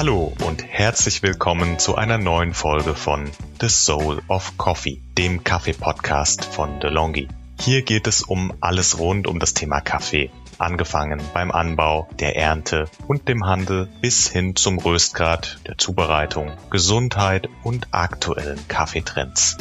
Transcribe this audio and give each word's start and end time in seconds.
Hallo 0.00 0.32
und 0.46 0.64
herzlich 0.64 1.22
willkommen 1.22 1.78
zu 1.78 1.94
einer 1.94 2.16
neuen 2.16 2.54
Folge 2.54 2.94
von 2.94 3.30
The 3.60 3.68
Soul 3.68 4.22
of 4.28 4.56
Coffee, 4.56 5.02
dem 5.18 5.44
Kaffee-Podcast 5.44 6.42
von 6.42 6.80
DeLonghi. 6.80 7.28
Hier 7.60 7.82
geht 7.82 8.06
es 8.06 8.22
um 8.22 8.54
alles 8.62 8.98
rund 8.98 9.26
um 9.26 9.38
das 9.38 9.52
Thema 9.52 9.82
Kaffee, 9.82 10.30
angefangen 10.56 11.20
beim 11.34 11.50
Anbau, 11.50 12.08
der 12.18 12.34
Ernte 12.34 12.86
und 13.08 13.28
dem 13.28 13.44
Handel 13.44 13.90
bis 14.00 14.26
hin 14.26 14.56
zum 14.56 14.78
Röstgrad, 14.78 15.58
der 15.66 15.76
Zubereitung, 15.76 16.50
Gesundheit 16.70 17.50
und 17.62 17.88
aktuellen 17.90 18.58
Kaffeetrends. 18.68 19.58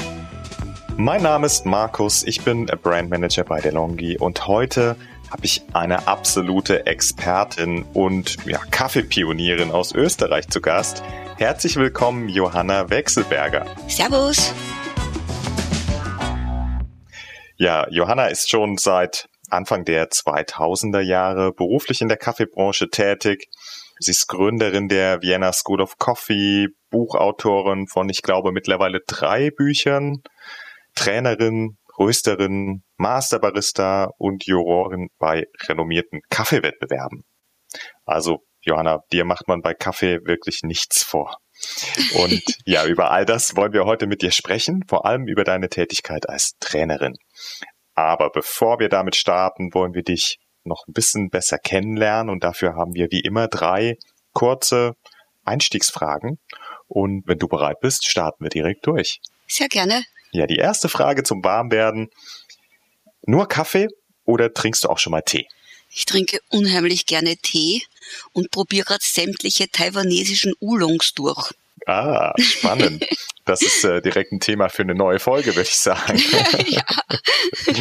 Mein 0.96 1.22
Name 1.22 1.48
ist 1.48 1.66
Markus, 1.66 2.24
ich 2.24 2.46
bin 2.46 2.68
Brand 2.82 3.10
Manager 3.10 3.44
bei 3.44 3.60
DeLonghi 3.60 4.18
und 4.18 4.48
heute 4.48 4.96
habe 5.30 5.46
ich 5.46 5.62
eine 5.74 6.08
absolute 6.08 6.86
Expertin 6.88 7.84
und 7.94 8.38
ja, 8.46 8.60
Kaffeepionierin 8.72 9.72
aus 9.72 9.94
Österreich 9.94 10.48
zu 10.50 10.60
Gast. 10.60 11.04
Herzlich 11.38 11.76
willkommen, 11.76 12.30
Johanna 12.30 12.90
Wechselberger. 12.90 13.66
Servus. 13.88 14.54
Ja, 17.58 17.88
Johanna 17.90 18.28
ist 18.28 18.50
schon 18.50 18.78
seit 18.78 19.28
Anfang 19.50 19.86
der 19.86 20.10
2000er 20.10 21.02
Jahre 21.02 21.52
beruflich 21.54 22.02
in 22.02 22.08
der 22.08 22.18
Kaffeebranche 22.18 22.90
tätig. 22.90 23.50
Sie 24.00 24.12
ist 24.12 24.28
Gründerin 24.28 24.88
der 24.88 25.22
Vienna 25.22 25.52
School 25.54 25.82
of 25.82 25.98
Coffee, 25.98 26.68
Buchautorin 26.90 27.88
von, 27.88 28.10
ich 28.10 28.22
glaube, 28.22 28.52
mittlerweile 28.52 29.02
drei 29.06 29.52
Büchern, 29.52 30.24
Trainerin, 30.96 31.78
Rösterin, 32.00 32.84
Masterbarista 32.98 34.12
und 34.18 34.46
Jurorin 34.46 35.10
bei 35.20 35.46
renommierten 35.68 36.22
Kaffeewettbewerben. 36.30 37.24
Also, 38.06 38.40
Johanna, 38.62 39.04
dir 39.12 39.26
macht 39.26 39.48
man 39.48 39.62
bei 39.62 39.74
Kaffee 39.74 40.20
wirklich 40.24 40.62
nichts 40.64 41.04
vor. 41.04 41.38
Und 42.16 42.42
ja, 42.66 42.86
über 42.86 43.12
all 43.12 43.26
das 43.26 43.56
wollen 43.56 43.74
wir 43.74 43.86
heute 43.86 44.08
mit 44.08 44.22
dir 44.22 44.32
sprechen, 44.32 44.84
vor 44.88 45.06
allem 45.06 45.28
über 45.28 45.44
deine 45.44 45.70
Tätigkeit 45.70 46.30
als 46.30 46.54
Trainerin. 46.60 47.16
Aber 47.96 48.30
bevor 48.30 48.80
wir 48.80 48.90
damit 48.90 49.16
starten, 49.16 49.74
wollen 49.74 49.94
wir 49.94 50.04
dich 50.04 50.38
noch 50.64 50.86
ein 50.88 50.94
bisschen 50.94 51.30
besser 51.30 51.58
kennenlernen 51.58 52.30
und 52.30 52.44
dafür 52.44 52.76
haben 52.76 52.94
wir 52.94 53.08
wie 53.12 53.22
immer 53.22 53.48
drei 53.48 53.98
kurze 54.34 54.94
Einstiegsfragen. 55.44 56.40
Und 56.88 57.24
wenn 57.28 57.38
du 57.38 57.48
bereit 57.48 57.80
bist, 57.82 58.08
starten 58.08 58.44
wir 58.44 58.50
direkt 58.50 58.86
durch. 58.88 59.20
Sehr 59.48 59.68
gerne. 59.68 60.04
Ja, 60.32 60.48
die 60.48 60.58
erste 60.58 60.90
Frage 60.90 61.24
zum 61.24 61.44
Warmwerden. 61.44 62.10
Nur 63.26 63.48
Kaffee 63.48 63.88
oder 64.26 64.54
trinkst 64.54 64.84
du 64.84 64.90
auch 64.90 65.00
schon 65.00 65.12
mal 65.12 65.22
Tee? 65.22 65.48
Ich 65.92 66.06
trinke 66.06 66.40
unheimlich 66.50 67.06
gerne 67.06 67.36
Tee 67.38 67.84
und 68.32 68.52
probiere 68.52 68.86
gerade 68.86 69.04
sämtliche 69.04 69.70
taiwanesischen 69.70 70.54
Oolongs 70.60 71.14
durch. 71.14 71.52
Ah, 71.86 72.34
spannend. 72.40 73.06
Das 73.46 73.64
ist 73.64 73.84
äh, 73.84 74.00
direkt 74.00 74.32
ein 74.32 74.40
Thema 74.40 74.70
für 74.70 74.84
eine 74.84 74.94
neue 74.94 75.18
Folge, 75.18 75.56
würde 75.56 75.68
ich 75.68 75.76
sagen. 75.76 76.22
ja. 76.68 76.84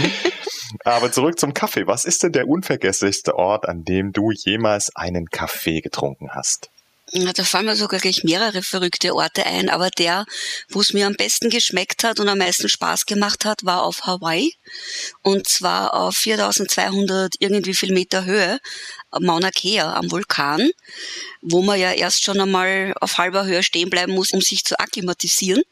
Aber 0.84 1.12
zurück 1.12 1.38
zum 1.38 1.52
Kaffee. 1.52 1.86
Was 1.86 2.06
ist 2.06 2.22
denn 2.22 2.32
der 2.32 2.48
unvergesslichste 2.48 3.36
Ort, 3.36 3.68
an 3.68 3.84
dem 3.84 4.14
du 4.14 4.30
jemals 4.30 4.96
einen 4.96 5.26
Kaffee 5.26 5.82
getrunken 5.82 6.30
hast? 6.32 6.70
Da 7.12 7.42
fallen 7.42 7.66
mir 7.66 7.76
sogar 7.76 8.00
gleich 8.00 8.22
mehrere 8.22 8.62
verrückte 8.62 9.14
Orte 9.14 9.46
ein, 9.46 9.70
aber 9.70 9.88
der, 9.90 10.26
wo 10.68 10.80
es 10.80 10.92
mir 10.92 11.06
am 11.06 11.14
besten 11.14 11.48
geschmeckt 11.48 12.04
hat 12.04 12.20
und 12.20 12.28
am 12.28 12.38
meisten 12.38 12.68
Spaß 12.68 13.06
gemacht 13.06 13.46
hat, 13.46 13.64
war 13.64 13.82
auf 13.82 14.02
Hawaii. 14.02 14.52
Und 15.22 15.48
zwar 15.48 15.94
auf 15.94 16.16
4200 16.16 17.34
irgendwie 17.38 17.74
viel 17.74 17.94
Meter 17.94 18.26
Höhe, 18.26 18.58
Mauna 19.20 19.50
Kea 19.50 19.94
am 19.94 20.10
Vulkan 20.10 20.70
wo 21.40 21.62
man 21.62 21.78
ja 21.78 21.92
erst 21.92 22.24
schon 22.24 22.40
einmal 22.40 22.94
auf 23.00 23.18
halber 23.18 23.44
Höhe 23.44 23.62
stehen 23.62 23.90
bleiben 23.90 24.12
muss, 24.12 24.32
um 24.32 24.40
sich 24.40 24.64
zu 24.64 24.78
akklimatisieren. 24.78 25.62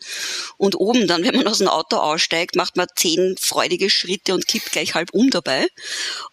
Und 0.56 0.76
oben 0.76 1.06
dann, 1.06 1.24
wenn 1.24 1.34
man 1.34 1.48
aus 1.48 1.58
dem 1.58 1.68
Auto 1.68 1.96
aussteigt, 1.96 2.56
macht 2.56 2.76
man 2.76 2.86
zehn 2.94 3.36
freudige 3.38 3.90
Schritte 3.90 4.34
und 4.34 4.46
kippt 4.46 4.72
gleich 4.72 4.94
halb 4.94 5.10
um 5.12 5.30
dabei. 5.30 5.66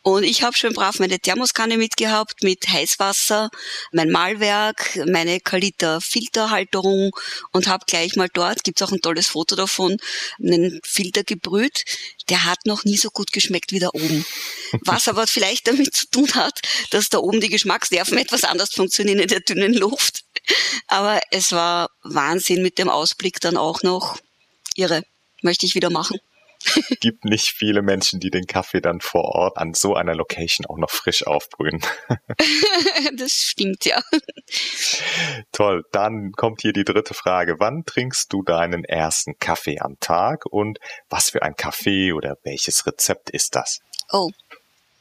Und 0.02 0.24
ich 0.24 0.44
habe 0.44 0.56
schön 0.56 0.74
brav 0.74 1.00
meine 1.00 1.20
Thermoskanne 1.20 1.78
mitgehabt 1.78 2.44
mit 2.44 2.68
Heißwasser, 2.68 3.50
mein 3.92 4.10
Malwerk, 4.10 5.00
meine 5.08 5.40
Kaliter 5.40 6.00
Filterhalterung 6.02 7.12
und 7.52 7.68
habe 7.68 7.86
gleich 7.88 8.16
mal 8.16 8.30
dort, 8.32 8.64
gibt's 8.64 8.82
auch 8.82 8.92
ein 8.92 9.02
tolles 9.02 9.28
Foto 9.28 9.56
davon, 9.56 9.98
einen 10.40 10.80
Filter 10.84 11.24
gebrüht. 11.24 11.84
Der 12.30 12.46
hat 12.46 12.66
noch 12.66 12.84
nie 12.86 12.98
so 12.98 13.10
gut 13.10 13.32
geschmeckt 13.32 13.72
wie 13.72 13.80
da 13.80 13.90
oben. 13.94 14.26
Was 14.82 15.08
aber 15.08 15.28
vielleicht 15.28 15.68
damit 15.68 15.96
zu 15.96 16.08
tun 16.10 16.34
hat, 16.36 16.60
dass 16.90 17.10
da 17.10 17.20
oben 17.20 17.42
die 17.42 17.50
Geschmacksnerven 17.50 18.18
etwas 18.18 18.44
anders 18.44 18.72
funktionieren 18.74 19.20
in 19.20 19.28
der 19.28 19.42
dünnen 19.42 19.74
Luft. 19.74 20.24
Aber 20.88 21.22
es 21.32 21.52
war 21.52 21.90
Wahnsinn 22.04 22.62
mit 22.62 22.78
dem 22.78 22.90
Ausblick 22.90 23.40
dann 23.40 23.58
auch 23.58 23.84
noch. 23.84 24.18
Irre. 24.76 25.04
Möchte 25.42 25.66
ich 25.66 25.76
wieder 25.76 25.90
machen. 25.90 26.20
gibt 27.02 27.26
nicht 27.26 27.54
viele 27.54 27.82
Menschen, 27.82 28.20
die 28.20 28.30
den 28.30 28.46
Kaffee 28.46 28.82
dann 28.82 29.02
vor 29.02 29.24
Ort 29.24 29.58
an 29.58 29.74
so 29.74 29.96
einer 29.96 30.16
Location 30.16 30.66
auch 30.66 30.78
noch 30.78 30.90
frisch 30.90 31.26
aufbrühen. 31.26 31.82
das 33.18 33.32
stimmt 33.32 33.86
ja. 33.86 34.02
Toll, 35.52 35.84
dann 35.92 36.32
kommt 36.34 36.62
hier 36.62 36.74
die 36.74 36.84
dritte 36.84 37.14
Frage. 37.14 37.56
Wann 37.60 37.84
trinkst 37.86 38.32
du 38.32 38.44
deinen 38.44 38.84
ersten 38.84 39.38
Kaffee 39.40 39.80
am 39.80 40.00
Tag 40.00 40.46
und 40.46 40.80
was 41.10 41.30
für 41.30 41.42
ein 41.42 41.56
Kaffee 41.56 42.14
oder 42.14 42.38
welches 42.44 42.86
Rezept 42.86 43.30
ist 43.30 43.56
das? 43.56 43.80
Oh, 44.12 44.30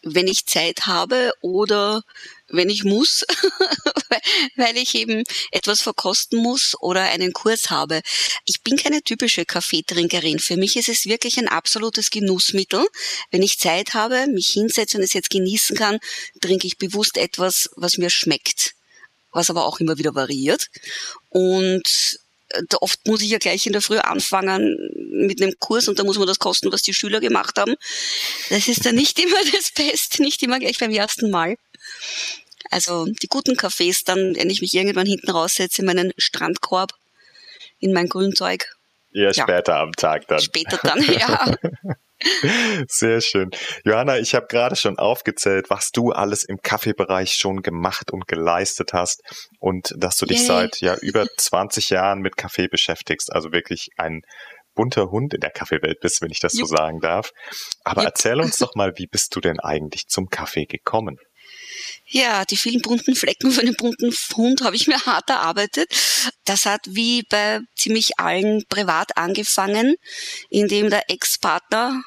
wenn 0.03 0.27
ich 0.27 0.47
Zeit 0.47 0.87
habe 0.87 1.33
oder 1.41 2.03
wenn 2.49 2.69
ich 2.69 2.85
muss, 2.85 3.25
weil 4.57 4.77
ich 4.77 4.95
eben 4.95 5.25
etwas 5.51 5.81
verkosten 5.81 6.39
muss 6.43 6.75
oder 6.81 7.03
einen 7.03 7.33
Kurs 7.33 7.71
habe. 7.71 8.03
Ich 8.45 8.63
bin 8.63 8.77
keine 8.77 9.03
typische 9.03 9.45
Kaffeetrinkerin. 9.45 10.39
Für 10.39 10.57
mich 10.57 10.77
ist 10.77 10.89
es 10.89 11.07
wirklich 11.07 11.39
ein 11.39 11.49
absolutes 11.49 12.11
Genussmittel. 12.11 12.87
Wenn 13.31 13.43
ich 13.43 13.59
Zeit 13.59 13.95
habe, 13.95 14.27
mich 14.27 14.49
hinsetze 14.49 14.99
und 14.99 15.05
es 15.05 15.15
jetzt 15.15 15.31
genießen 15.31 15.77
kann, 15.77 15.99
trinke 16.41 16.67
ich 16.67 16.79
bewusst 16.79 17.17
etwas, 17.17 17.71
was 17.77 17.97
mir 17.97 18.11
schmeckt, 18.11 18.75
was 19.31 19.49
aber 19.49 19.65
auch 19.65 19.81
immer 19.81 19.99
wieder 19.99 20.15
variiert. 20.15 20.69
Und 21.31 22.19
oft 22.81 23.07
muss 23.07 23.23
ich 23.23 23.31
ja 23.31 23.39
gleich 23.39 23.67
in 23.67 23.73
der 23.73 23.83
Früh 23.83 23.99
anfangen 23.99 24.77
mit 25.13 25.43
einem 25.43 25.55
Kurs 25.59 25.89
und 25.89 25.99
da 25.99 26.05
muss 26.05 26.19
man 26.19 26.27
das 26.27 26.39
kosten, 26.39 26.73
was 26.73 26.83
die 26.83 26.95
Schüler 26.95 27.21
gemacht 27.21 27.59
haben. 27.59 27.75
Das 28.51 28.69
ist 28.69 28.87
dann 28.87 28.95
nicht 28.95 29.19
immer 29.23 29.39
das 29.53 29.71
Beste, 29.73 30.23
nicht 30.23 30.43
immer 30.43 30.59
gleich 30.59 30.79
beim 30.79 30.91
ersten 30.91 31.31
Mal. 31.31 31.57
Also 32.71 33.07
die 33.07 33.29
guten 33.29 33.57
Cafés 33.57 34.03
dann, 34.05 34.35
wenn 34.37 34.51
ich 34.51 34.63
mich 34.63 34.75
irgendwann 34.75 35.07
hinten 35.07 35.31
raussetze 35.31 35.83
in 35.83 35.87
meinen 35.87 36.13
Strandkorb, 36.17 36.93
in 37.81 37.93
mein 37.93 38.09
Grünzeug. 38.09 38.67
Ja, 39.11 39.31
ja. 39.31 39.35
später 39.35 39.77
am 39.77 39.93
Tag 39.93 40.27
dann. 40.29 40.41
Später 40.41 40.79
dann, 40.83 41.03
ja. 41.03 41.55
Sehr 42.89 43.21
schön. 43.21 43.51
Johanna, 43.85 44.19
ich 44.19 44.35
habe 44.35 44.47
gerade 44.47 44.77
schon 44.77 44.99
aufgezählt, 44.99 45.71
was 45.71 45.91
du 45.91 46.13
alles 46.13 46.45
im 46.45 46.63
Kaffeebereich 46.63 47.33
schon 47.33 47.63
gemacht 47.63 48.11
und 48.11 48.29
geleistet 48.29 48.93
hast 48.93 49.23
und 49.59 49.93
dass 49.97 50.17
du 50.17 50.27
dich 50.27 50.39
Yay. 50.39 50.47
seit 50.47 50.81
ja 50.81 50.97
über 50.97 51.27
20 51.37 51.91
Jahren 51.91 52.21
mit 52.21 52.37
Kaffee 52.37 52.69
beschäftigst. 52.69 53.33
Also 53.33 53.53
wirklich 53.53 53.91
ein 53.97 54.23
bunter 54.75 55.11
Hund 55.11 55.35
in 55.35 55.41
der 55.41 55.51
Kaffeewelt 55.51 56.01
bist, 56.01 56.23
wenn 56.23 56.31
ich 56.31 56.41
das 56.41 56.55
Jupp. 56.55 56.69
so 56.69 56.77
sagen 56.77 57.01
darf. 57.01 57.31
Aber 57.85 58.03
Jupp. 58.03 58.13
erzähl 58.13 58.41
uns 58.41 58.59
doch 58.59 58.75
mal, 58.75 58.93
wie 58.97 59.07
bist 59.07 59.35
du 59.35 59.41
denn 59.41 59.61
eigentlich 59.61 60.09
zum 60.09 60.29
Kaffee 60.29 60.67
gekommen? 60.67 61.19
Ja, 62.07 62.45
die 62.45 62.57
vielen 62.57 62.83
bunten 62.83 63.15
Flecken 63.15 63.51
für 63.51 63.65
den 63.65 63.75
bunten 63.75 64.15
Hund 64.37 64.63
habe 64.63 64.77
ich 64.77 64.87
mir 64.87 65.05
hart 65.07 65.31
erarbeitet. 65.31 65.91
Das 66.45 66.67
hat 66.67 66.83
wie 66.87 67.23
bei 67.23 67.61
ziemlich 67.77 68.19
allen 68.19 68.65
privat 68.69 69.17
angefangen, 69.17 69.97
indem 70.51 70.91
der 70.91 71.11
Ex-Partner 71.11 72.03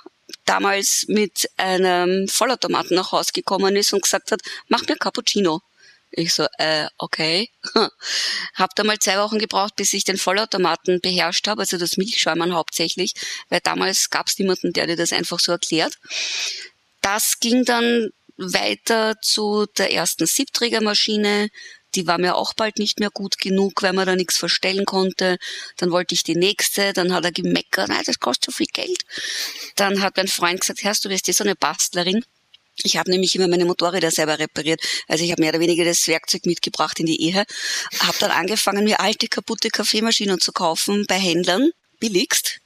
damals 0.46 1.06
mit 1.08 1.50
einem 1.58 2.28
Vollautomaten 2.28 2.96
nach 2.96 3.12
Hause 3.12 3.32
gekommen 3.34 3.76
ist 3.76 3.94
und 3.94 4.04
gesagt 4.04 4.32
hat, 4.32 4.42
mach 4.68 4.88
mir 4.88 4.96
Cappuccino. 4.96 5.62
Ich 6.18 6.34
so, 6.34 6.48
äh, 6.58 6.88
okay. 6.98 7.50
hab 8.54 8.74
da 8.76 8.86
mal 8.86 8.98
zwei 9.00 9.18
Wochen 9.18 9.38
gebraucht, 9.38 9.76
bis 9.76 9.92
ich 9.94 10.06
den 10.06 10.18
Vollautomaten 10.18 11.02
beherrscht 11.02 11.48
habe, 11.48 11.62
also 11.62 11.78
das 11.78 11.98
Milchschäumen 11.98 12.54
hauptsächlich, 12.54 13.14
weil 13.50 13.60
damals 13.62 14.10
gab 14.10 14.28
es 14.28 14.40
niemanden, 14.40 14.72
der 14.72 14.88
dir 14.88 14.96
das 14.96 15.12
einfach 15.12 15.40
so 15.40 15.52
erklärt. 15.52 15.98
Das 17.02 17.40
ging 17.42 17.66
dann 17.66 18.12
weiter 18.38 19.16
zu 19.22 19.66
der 19.78 19.92
ersten 19.92 20.26
Siebträgermaschine. 20.26 21.50
Die 21.96 22.08
war 22.08 22.18
mir 22.18 22.36
auch 22.36 22.54
bald 22.54 22.80
nicht 22.80 23.02
mehr 23.02 23.10
gut 23.10 23.38
genug, 23.38 23.82
weil 23.82 23.94
man 23.94 24.06
da 24.06 24.16
nichts 24.16 24.38
verstellen 24.38 24.86
konnte. 24.86 25.38
Dann 25.78 25.92
wollte 25.92 26.16
ich 26.16 26.24
die 26.24 26.36
nächste, 26.36 26.94
dann 26.94 27.14
hat 27.14 27.26
er 27.26 27.32
gemeckert, 27.34 27.90
nein, 27.90 28.04
das 28.06 28.20
kostet 28.20 28.46
so 28.46 28.52
viel 28.54 28.68
Geld. 28.72 29.04
Dann 29.76 30.02
hat 30.02 30.16
mein 30.16 30.30
Freund 30.30 30.62
gesagt, 30.62 30.84
hörst 30.84 31.04
du, 31.04 31.10
bist 31.10 31.28
ja 31.28 31.34
so 31.34 31.44
eine 31.44 31.56
Bastlerin. 31.56 32.24
Ich 32.84 32.98
habe 32.98 33.10
nämlich 33.10 33.36
immer 33.36 33.48
meine 33.48 33.66
Motorräder 33.66 34.12
selber 34.12 34.38
repariert. 34.38 34.82
Also 35.08 35.24
ich 35.24 35.32
habe 35.32 35.42
mehr 35.42 35.52
oder 35.52 35.60
weniger 35.60 35.86
das 35.86 36.08
Werkzeug 36.08 36.46
mitgebracht 36.46 37.00
in 37.00 37.06
die 37.06 37.22
Ehe. 37.22 37.46
Habe 38.00 38.18
dann 38.20 38.32
angefangen, 38.32 38.84
mir 38.84 39.00
alte, 39.00 39.28
kaputte 39.28 39.70
Kaffeemaschinen 39.70 40.40
zu 40.40 40.52
kaufen 40.52 41.06
bei 41.08 41.18
Händlern, 41.18 41.72
billigst 42.00 42.60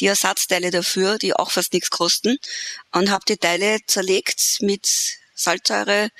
die 0.00 0.06
Ersatzteile 0.06 0.70
dafür, 0.70 1.18
die 1.18 1.34
auch 1.34 1.50
fast 1.50 1.72
nichts 1.72 1.90
kosten, 1.90 2.36
und 2.92 3.10
habe 3.10 3.24
die 3.28 3.36
Teile 3.36 3.78
zerlegt 3.86 4.58
mit 4.60 4.88
Salzsäure, 5.34 6.10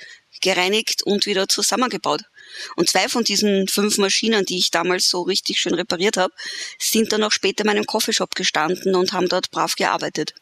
gereinigt 0.41 1.03
und 1.03 1.25
wieder 1.25 1.47
zusammengebaut. 1.47 2.21
Und 2.75 2.89
zwei 2.89 3.09
von 3.09 3.23
diesen 3.23 3.67
fünf 3.67 3.97
Maschinen, 3.97 4.45
die 4.45 4.57
ich 4.57 4.71
damals 4.71 5.09
so 5.09 5.21
richtig 5.21 5.59
schön 5.59 5.73
repariert 5.73 6.17
habe, 6.17 6.33
sind 6.79 7.11
dann 7.11 7.23
auch 7.23 7.31
später 7.31 7.63
in 7.63 7.67
meinem 7.67 7.85
Coffeeshop 7.85 8.35
gestanden 8.35 8.95
und 8.95 9.13
haben 9.13 9.27
dort 9.27 9.51
brav 9.51 9.75
gearbeitet. 9.75 10.33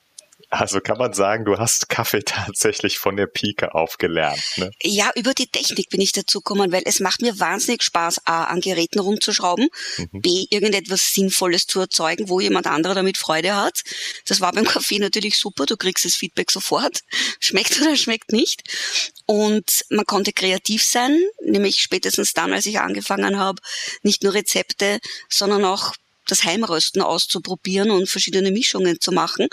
Also 0.54 0.82
kann 0.82 1.00
man 1.00 1.14
sagen, 1.14 1.46
du 1.46 1.58
hast 1.58 1.90
Kaffee 1.90 2.22
tatsächlich 2.26 3.00
von 3.00 3.18
der 3.18 3.26
Pike 3.26 3.74
aufgelernt. 3.74 4.40
Ne? 4.58 4.70
Ja, 4.84 5.12
über 5.16 5.34
die 5.34 5.48
Technik 5.48 5.90
bin 5.90 6.00
ich 6.00 6.12
dazu 6.12 6.42
gekommen, 6.42 6.72
weil 6.72 6.84
es 6.86 7.00
macht 7.00 7.24
mir 7.24 7.40
wahnsinnig 7.40 7.82
Spaß, 7.82 8.22
A, 8.26 8.44
an 8.46 8.62
Geräten 8.62 9.00
rumzuschrauben, 9.00 9.68
mhm. 9.98 10.22
B, 10.22 10.46
irgendetwas 10.52 11.12
Sinnvolles 11.12 11.66
zu 11.66 11.80
erzeugen, 11.80 12.30
wo 12.30 12.40
jemand 12.40 12.68
anderer 12.68 12.94
damit 12.94 13.18
Freude 13.18 13.56
hat. 13.56 13.82
Das 14.28 14.42
war 14.42 14.52
beim 14.52 14.66
Kaffee 14.74 15.00
natürlich 15.00 15.40
super, 15.40 15.66
du 15.66 15.76
kriegst 15.76 16.06
das 16.06 16.14
Feedback 16.14 16.52
sofort, 16.52 17.00
schmeckt 17.40 17.82
oder 17.82 17.96
schmeckt 17.96 18.32
nicht. 18.32 18.62
Und 19.26 19.86
man 19.90 20.06
konnte 20.06 20.34
kreativ 20.34 20.86
sein, 20.86 21.18
nämlich 21.44 21.78
spätestens 21.78 22.34
dann, 22.34 22.54
als 22.54 22.68
ich 22.68 22.80
angefangen 22.80 23.40
habe, 23.40 23.60
nicht 24.04 24.22
nur 24.22 24.36
Rezepte, 24.36 25.00
sondern 25.30 25.66
auch 25.66 25.94
das 26.28 26.44
Heimrösten 26.44 27.02
auszuprobieren 27.02 27.92
und 27.92 28.10
verschiedene 28.10 28.52
Mischungen 28.52 29.00
zu 29.00 29.12
machen. 29.12 29.48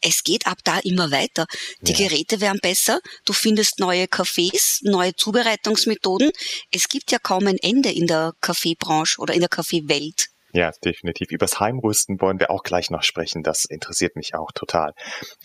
Es 0.00 0.24
geht 0.24 0.46
ab 0.46 0.58
da 0.64 0.78
immer 0.80 1.10
weiter. 1.10 1.46
Die 1.80 1.92
ja. 1.92 2.08
Geräte 2.08 2.40
werden 2.40 2.60
besser, 2.62 3.00
du 3.24 3.32
findest 3.32 3.78
neue 3.78 4.08
Kaffees, 4.08 4.80
neue 4.82 5.14
Zubereitungsmethoden. 5.14 6.30
Es 6.70 6.88
gibt 6.88 7.12
ja 7.12 7.18
kaum 7.18 7.46
ein 7.46 7.58
Ende 7.58 7.90
in 7.90 8.06
der 8.06 8.32
Kaffeebranche 8.40 9.20
oder 9.20 9.34
in 9.34 9.40
der 9.40 9.48
Kaffeewelt. 9.48 10.28
Ja, 10.52 10.70
definitiv. 10.82 11.30
Übers 11.32 11.60
Heimrüsten 11.60 12.18
wollen 12.20 12.40
wir 12.40 12.50
auch 12.50 12.62
gleich 12.62 12.90
noch 12.90 13.02
sprechen. 13.02 13.42
Das 13.42 13.66
interessiert 13.66 14.16
mich 14.16 14.34
auch 14.34 14.52
total. 14.52 14.94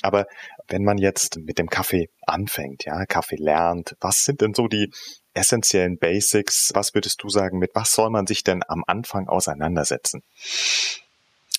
Aber 0.02 0.26
wenn 0.70 0.84
man 0.84 0.98
jetzt 0.98 1.38
mit 1.38 1.58
dem 1.58 1.68
Kaffee 1.68 2.08
anfängt, 2.22 2.86
ja, 2.86 3.06
Kaffee 3.06 3.36
lernt, 3.36 3.96
was 4.00 4.24
sind 4.24 4.40
denn 4.40 4.54
so 4.54 4.68
die 4.68 4.90
essentiellen 5.34 5.98
Basics? 5.98 6.72
Was 6.74 6.94
würdest 6.94 7.24
du 7.24 7.30
sagen, 7.30 7.60
mit 7.60 7.72
was 7.74 7.94
soll 7.94 8.10
man 8.10 8.28
sich 8.28 8.44
denn 8.44 8.64
am 8.68 8.84
Anfang 8.88 9.28
auseinandersetzen? 9.28 10.24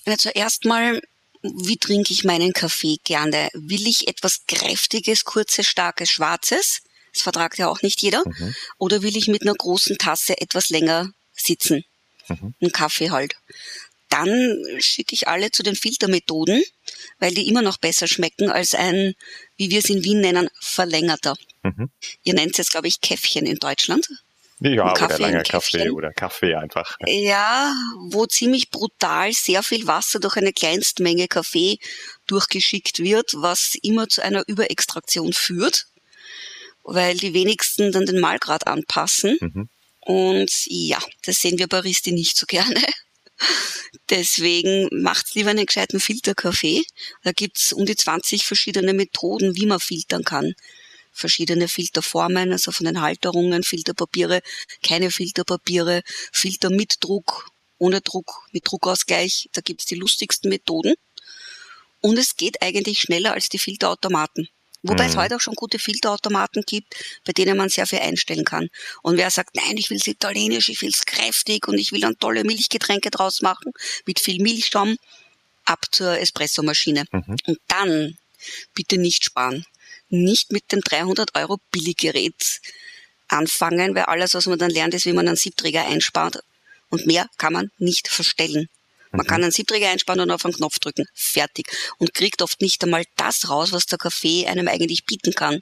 Ja, 0.05 0.17
zuerst 0.17 0.65
mal, 0.65 1.01
wie 1.41 1.77
trinke 1.77 2.13
ich 2.13 2.23
meinen 2.23 2.53
Kaffee 2.53 2.97
gerne? 3.03 3.49
Will 3.53 3.87
ich 3.87 4.07
etwas 4.07 4.41
kräftiges, 4.47 5.25
kurzes, 5.25 5.67
starkes, 5.67 6.09
schwarzes? 6.09 6.81
Das 7.13 7.21
vertragt 7.21 7.57
ja 7.57 7.67
auch 7.67 7.81
nicht 7.81 8.01
jeder. 8.01 8.23
Mhm. 8.25 8.55
Oder 8.77 9.01
will 9.01 9.15
ich 9.15 9.27
mit 9.27 9.43
einer 9.43 9.53
großen 9.53 9.97
Tasse 9.97 10.39
etwas 10.39 10.69
länger 10.69 11.11
sitzen? 11.33 11.85
Mhm. 12.27 12.53
Einen 12.59 12.71
Kaffee 12.71 13.11
halt. 13.11 13.35
Dann 14.09 14.57
schicke 14.79 15.15
ich 15.15 15.27
alle 15.27 15.51
zu 15.51 15.63
den 15.63 15.75
Filtermethoden, 15.75 16.63
weil 17.19 17.33
die 17.33 17.47
immer 17.47 17.61
noch 17.61 17.77
besser 17.77 18.07
schmecken 18.07 18.49
als 18.49 18.75
ein, 18.75 19.15
wie 19.57 19.69
wir 19.69 19.79
es 19.79 19.89
in 19.89 20.03
Wien 20.03 20.21
nennen, 20.21 20.49
verlängerter. 20.59 21.35
Mhm. 21.63 21.89
Ihr 22.23 22.33
nennt 22.33 22.51
es 22.51 22.57
jetzt, 22.57 22.71
glaube 22.71 22.87
ich, 22.87 23.01
Käffchen 23.01 23.45
in 23.45 23.57
Deutschland. 23.57 24.07
Ja, 24.59 24.93
Kaffee 24.93 25.15
oder 25.15 25.19
langer 25.19 25.43
Kaffee 25.43 25.89
oder 25.89 26.13
Kaffee 26.13 26.55
einfach. 26.55 26.95
Ja, 27.05 27.73
wo 28.09 28.25
ziemlich 28.25 28.69
brutal 28.69 29.33
sehr 29.33 29.61
viel 29.63 29.87
Wasser 29.87 30.19
durch 30.19 30.37
eine 30.37 30.53
Kleinstmenge 30.53 31.27
Kaffee 31.27 31.79
durchgeschickt 32.27 32.99
wird, 32.99 33.31
was 33.33 33.75
immer 33.81 34.07
zu 34.07 34.21
einer 34.23 34.43
Überextraktion 34.47 35.33
führt, 35.33 35.87
weil 36.83 37.17
die 37.17 37.33
wenigsten 37.33 37.91
dann 37.91 38.05
den 38.05 38.19
Malgrad 38.19 38.67
anpassen. 38.67 39.37
Mhm. 39.41 39.69
Und 39.99 40.51
ja, 40.67 40.99
das 41.23 41.41
sehen 41.41 41.57
wir 41.57 41.67
Baristi 41.67 42.11
nicht 42.11 42.37
so 42.37 42.45
gerne. 42.45 42.81
Deswegen 44.09 44.87
macht's 44.91 45.35
lieber 45.35 45.49
einen 45.49 45.65
gescheiten 45.65 45.99
Filterkaffee. 45.99 46.83
Da 47.23 47.31
gibt's 47.31 47.73
um 47.73 47.85
die 47.85 47.95
20 47.95 48.45
verschiedene 48.45 48.93
Methoden, 48.93 49.55
wie 49.55 49.65
man 49.65 49.79
filtern 49.79 50.23
kann 50.23 50.53
verschiedene 51.13 51.67
Filterformen, 51.67 52.51
also 52.51 52.71
von 52.71 52.85
den 52.85 53.01
Halterungen, 53.01 53.63
Filterpapiere, 53.63 54.41
keine 54.81 55.11
Filterpapiere, 55.11 56.01
Filter 56.31 56.69
mit 56.69 56.97
Druck, 57.01 57.49
ohne 57.77 58.01
Druck, 58.01 58.47
mit 58.51 58.69
Druckausgleich. 58.69 59.49
Da 59.53 59.61
gibt's 59.61 59.85
die 59.85 59.95
lustigsten 59.95 60.49
Methoden. 60.49 60.95
Und 62.01 62.17
es 62.17 62.35
geht 62.35 62.61
eigentlich 62.61 62.99
schneller 62.99 63.33
als 63.33 63.47
die 63.47 63.59
Filterautomaten. 63.59 64.49
Wobei 64.81 65.05
mhm. 65.05 65.09
es 65.11 65.15
heute 65.15 65.35
auch 65.37 65.41
schon 65.41 65.55
gute 65.55 65.79
Filterautomaten 65.79 66.63
gibt, 66.65 66.93
bei 67.23 67.31
denen 67.31 67.55
man 67.55 67.69
sehr 67.69 67.87
viel 67.87 67.99
einstellen 67.99 68.43
kann. 68.43 68.67
Und 69.01 69.15
wer 69.15 69.31
sagt, 69.31 69.55
nein, 69.55 69.77
ich 69.77 69.89
will 69.89 69.97
es 69.97 70.07
italienisch, 70.07 70.67
ich 70.67 70.81
will 70.81 70.89
es 70.89 71.05
kräftig 71.05 71.69
und 71.69 71.77
ich 71.77 71.93
will 71.93 72.01
dann 72.01 72.19
tolle 72.19 72.43
Milchgetränke 72.43 73.09
draus 73.09 73.41
machen, 73.41 73.71
mit 74.05 74.19
viel 74.19 74.41
Milchschaum, 74.41 74.97
ab 75.63 75.85
zur 75.91 76.19
Espressomaschine. 76.19 77.05
Mhm. 77.11 77.37
Und 77.45 77.59
dann 77.67 78.17
bitte 78.73 78.97
nicht 78.97 79.23
sparen 79.23 79.65
nicht 80.13 80.51
mit 80.51 80.71
dem 80.71 80.81
300 80.81 81.35
Euro 81.35 81.57
Billiggerät 81.71 82.61
anfangen, 83.27 83.95
weil 83.95 84.03
alles, 84.03 84.33
was 84.33 84.45
man 84.45 84.59
dann 84.59 84.69
lernt, 84.69 84.93
ist, 84.93 85.05
wie 85.05 85.13
man 85.13 85.27
einen 85.27 85.37
Siebträger 85.37 85.85
einspart. 85.85 86.39
Und 86.89 87.07
mehr 87.07 87.27
kann 87.37 87.53
man 87.53 87.71
nicht 87.79 88.07
verstellen. 88.07 88.69
Man 89.11 89.25
kann 89.25 89.39
mhm. 89.39 89.45
einen 89.45 89.51
Siebträger 89.51 89.89
einsparen 89.89 90.21
und 90.21 90.31
auf 90.31 90.45
einen 90.45 90.55
Knopf 90.55 90.79
drücken. 90.79 91.05
Fertig. 91.13 91.67
Und 91.97 92.13
kriegt 92.13 92.41
oft 92.41 92.61
nicht 92.61 92.83
einmal 92.83 93.03
das 93.15 93.49
raus, 93.49 93.71
was 93.71 93.85
der 93.85 93.97
Kaffee 93.97 94.47
einem 94.47 94.67
eigentlich 94.67 95.05
bieten 95.05 95.33
kann. 95.33 95.61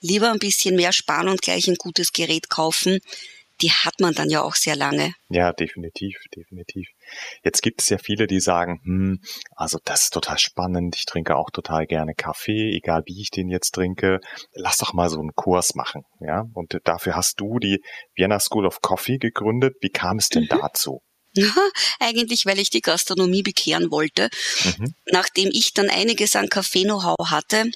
Lieber 0.00 0.30
ein 0.30 0.38
bisschen 0.38 0.76
mehr 0.76 0.92
sparen 0.92 1.28
und 1.28 1.42
gleich 1.42 1.68
ein 1.68 1.76
gutes 1.76 2.12
Gerät 2.12 2.48
kaufen, 2.48 3.00
die 3.60 3.70
hat 3.70 3.94
man 4.00 4.14
dann 4.14 4.30
ja 4.30 4.42
auch 4.42 4.54
sehr 4.54 4.76
lange. 4.76 5.12
Ja, 5.28 5.52
definitiv, 5.52 6.16
definitiv. 6.34 6.88
Jetzt 7.42 7.62
gibt 7.62 7.80
es 7.80 7.88
ja 7.88 7.98
viele, 7.98 8.26
die 8.26 8.40
sagen, 8.40 8.80
hm, 8.84 9.20
also 9.54 9.78
das 9.84 10.04
ist 10.04 10.14
total 10.14 10.38
spannend, 10.38 10.96
ich 10.96 11.04
trinke 11.04 11.36
auch 11.36 11.50
total 11.50 11.86
gerne 11.86 12.14
Kaffee, 12.14 12.76
egal 12.76 13.02
wie 13.06 13.20
ich 13.20 13.30
den 13.30 13.48
jetzt 13.48 13.72
trinke, 13.72 14.20
lass 14.52 14.78
doch 14.78 14.92
mal 14.92 15.08
so 15.08 15.18
einen 15.18 15.34
Kurs 15.34 15.74
machen, 15.74 16.02
ja? 16.20 16.44
Und 16.54 16.78
dafür 16.84 17.16
hast 17.16 17.40
du 17.40 17.58
die 17.58 17.82
Vienna 18.14 18.40
School 18.40 18.66
of 18.66 18.80
Coffee 18.80 19.18
gegründet. 19.18 19.76
Wie 19.80 19.90
kam 19.90 20.18
es 20.18 20.28
denn 20.28 20.44
mhm. 20.44 20.48
dazu? 20.60 21.02
Ja, 21.36 21.52
eigentlich, 22.00 22.46
weil 22.46 22.58
ich 22.58 22.70
die 22.70 22.80
Gastronomie 22.80 23.42
bekehren 23.42 23.90
wollte. 23.90 24.30
Mhm. 24.64 24.94
Nachdem 25.12 25.50
ich 25.52 25.74
dann 25.74 25.90
einiges 25.90 26.34
an 26.34 26.48
Kaffee-Know-how 26.48 27.30
hatte, 27.30 27.70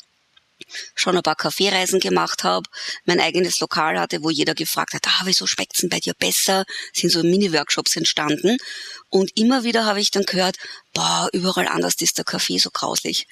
schon 0.95 1.17
ein 1.17 1.23
paar 1.23 1.37
Kaffeereisen 1.37 2.01
gemacht 2.01 2.45
habe, 2.45 2.69
mein 3.05 3.21
eigenes 3.21 3.61
Lokal 3.61 3.99
hatte, 3.99 4.23
wo 4.23 4.31
jeder 4.31 4.55
gefragt 4.55 4.95
hat, 4.95 5.07
ah, 5.07 5.23
wieso 5.25 5.47
schmeckt's 5.47 5.81
denn 5.81 5.91
bei 5.91 6.01
dir 6.01 6.15
besser? 6.15 6.65
Sind 6.93 7.11
so 7.11 7.23
Mini-Workshops 7.23 7.97
entstanden. 7.97 8.57
Und 9.09 9.37
immer 9.37 9.65
wieder 9.65 9.85
habe 9.85 10.01
ich 10.01 10.11
dann 10.11 10.25
gehört, 10.25 10.57
boah, 10.93 11.29
überall 11.33 11.69
anders 11.69 11.95
ist 12.01 12.19
der 12.19 12.25
Kaffee 12.25 12.59
so 12.59 12.71
grauslich. 12.71 13.27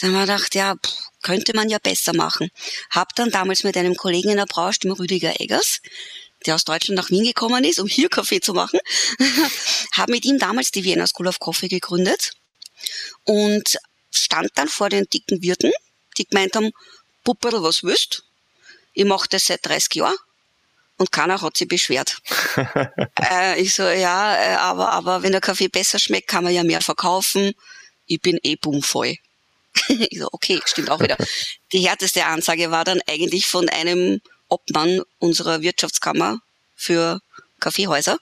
Dann 0.00 0.12
habe 0.12 0.24
ich 0.24 0.30
gedacht, 0.30 0.54
ja, 0.54 0.74
pff, 0.74 1.10
könnte 1.22 1.54
man 1.54 1.68
ja 1.68 1.78
besser 1.78 2.14
machen. 2.14 2.50
Hab 2.90 3.14
dann 3.14 3.30
damals 3.30 3.64
mit 3.64 3.76
einem 3.76 3.96
Kollegen 3.96 4.30
in 4.30 4.36
der 4.36 4.46
Branche, 4.46 4.80
dem 4.80 4.92
Rüdiger 4.92 5.40
Eggers, 5.40 5.80
der 6.46 6.54
aus 6.54 6.64
Deutschland 6.64 6.96
nach 6.96 7.10
Wien 7.10 7.24
gekommen 7.24 7.64
ist, 7.64 7.78
um 7.78 7.86
hier 7.86 8.08
Kaffee 8.08 8.40
zu 8.40 8.54
machen, 8.54 8.80
habe 9.92 10.12
mit 10.12 10.24
ihm 10.24 10.38
damals 10.38 10.70
die 10.70 10.84
Vienna 10.84 11.06
School 11.06 11.28
of 11.28 11.38
Coffee 11.38 11.68
gegründet 11.68 12.32
und 13.24 13.76
stand 14.10 14.50
dann 14.54 14.68
vor 14.68 14.88
den 14.88 15.04
dicken 15.04 15.42
Wirten 15.42 15.72
die 16.18 16.26
gemeint 16.26 16.56
haben, 16.56 16.70
Pupperl, 17.24 17.62
was 17.62 17.82
willst? 17.82 18.24
Ich 18.92 19.04
mache 19.04 19.28
das 19.28 19.44
seit 19.46 19.64
30 19.66 19.96
Jahren 19.96 20.16
und 21.00 21.12
keiner 21.12 21.40
hat 21.40 21.56
sich 21.56 21.66
beschwert. 21.66 22.18
äh, 23.30 23.60
ich 23.60 23.74
so, 23.74 23.84
ja, 23.84 24.36
äh, 24.36 24.54
aber, 24.56 24.92
aber 24.92 25.22
wenn 25.22 25.32
der 25.32 25.40
Kaffee 25.40 25.68
besser 25.68 25.98
schmeckt, 25.98 26.28
kann 26.28 26.44
man 26.44 26.52
ja 26.52 26.62
mehr 26.62 26.82
verkaufen. 26.82 27.54
Ich 28.06 28.20
bin 28.20 28.38
eh 28.42 28.56
bummvoll. 28.56 29.16
ich 29.88 30.18
so, 30.18 30.28
okay, 30.32 30.60
stimmt 30.66 30.90
auch 30.90 31.00
wieder. 31.00 31.16
Die 31.72 31.88
härteste 31.88 32.26
Ansage 32.26 32.70
war 32.70 32.84
dann 32.84 33.00
eigentlich 33.06 33.46
von 33.46 33.68
einem 33.70 34.20
Obmann 34.48 35.00
unserer 35.18 35.62
Wirtschaftskammer 35.62 36.40
für 36.76 37.20
Kaffeehäuser. 37.60 38.18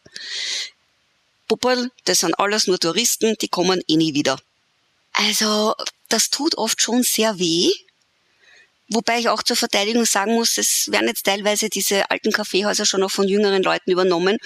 Pupperl, 1.48 1.90
das 2.04 2.18
sind 2.18 2.38
alles 2.38 2.66
nur 2.66 2.78
Touristen, 2.78 3.36
die 3.40 3.48
kommen 3.48 3.82
eh 3.88 3.96
nie 3.96 4.14
wieder. 4.14 4.38
Also, 5.14 5.74
das 6.08 6.30
tut 6.30 6.56
oft 6.56 6.80
schon 6.80 7.02
sehr 7.02 7.38
weh. 7.38 7.70
Wobei 8.90 9.18
ich 9.18 9.28
auch 9.28 9.42
zur 9.42 9.56
Verteidigung 9.56 10.06
sagen 10.06 10.34
muss, 10.34 10.56
es 10.56 10.88
werden 10.90 11.08
jetzt 11.08 11.26
teilweise 11.26 11.68
diese 11.68 12.10
alten 12.10 12.32
Kaffeehäuser 12.32 12.86
schon 12.86 13.02
auch 13.02 13.10
von 13.10 13.28
jüngeren 13.28 13.62
Leuten 13.62 13.90
übernommen, 13.90 14.38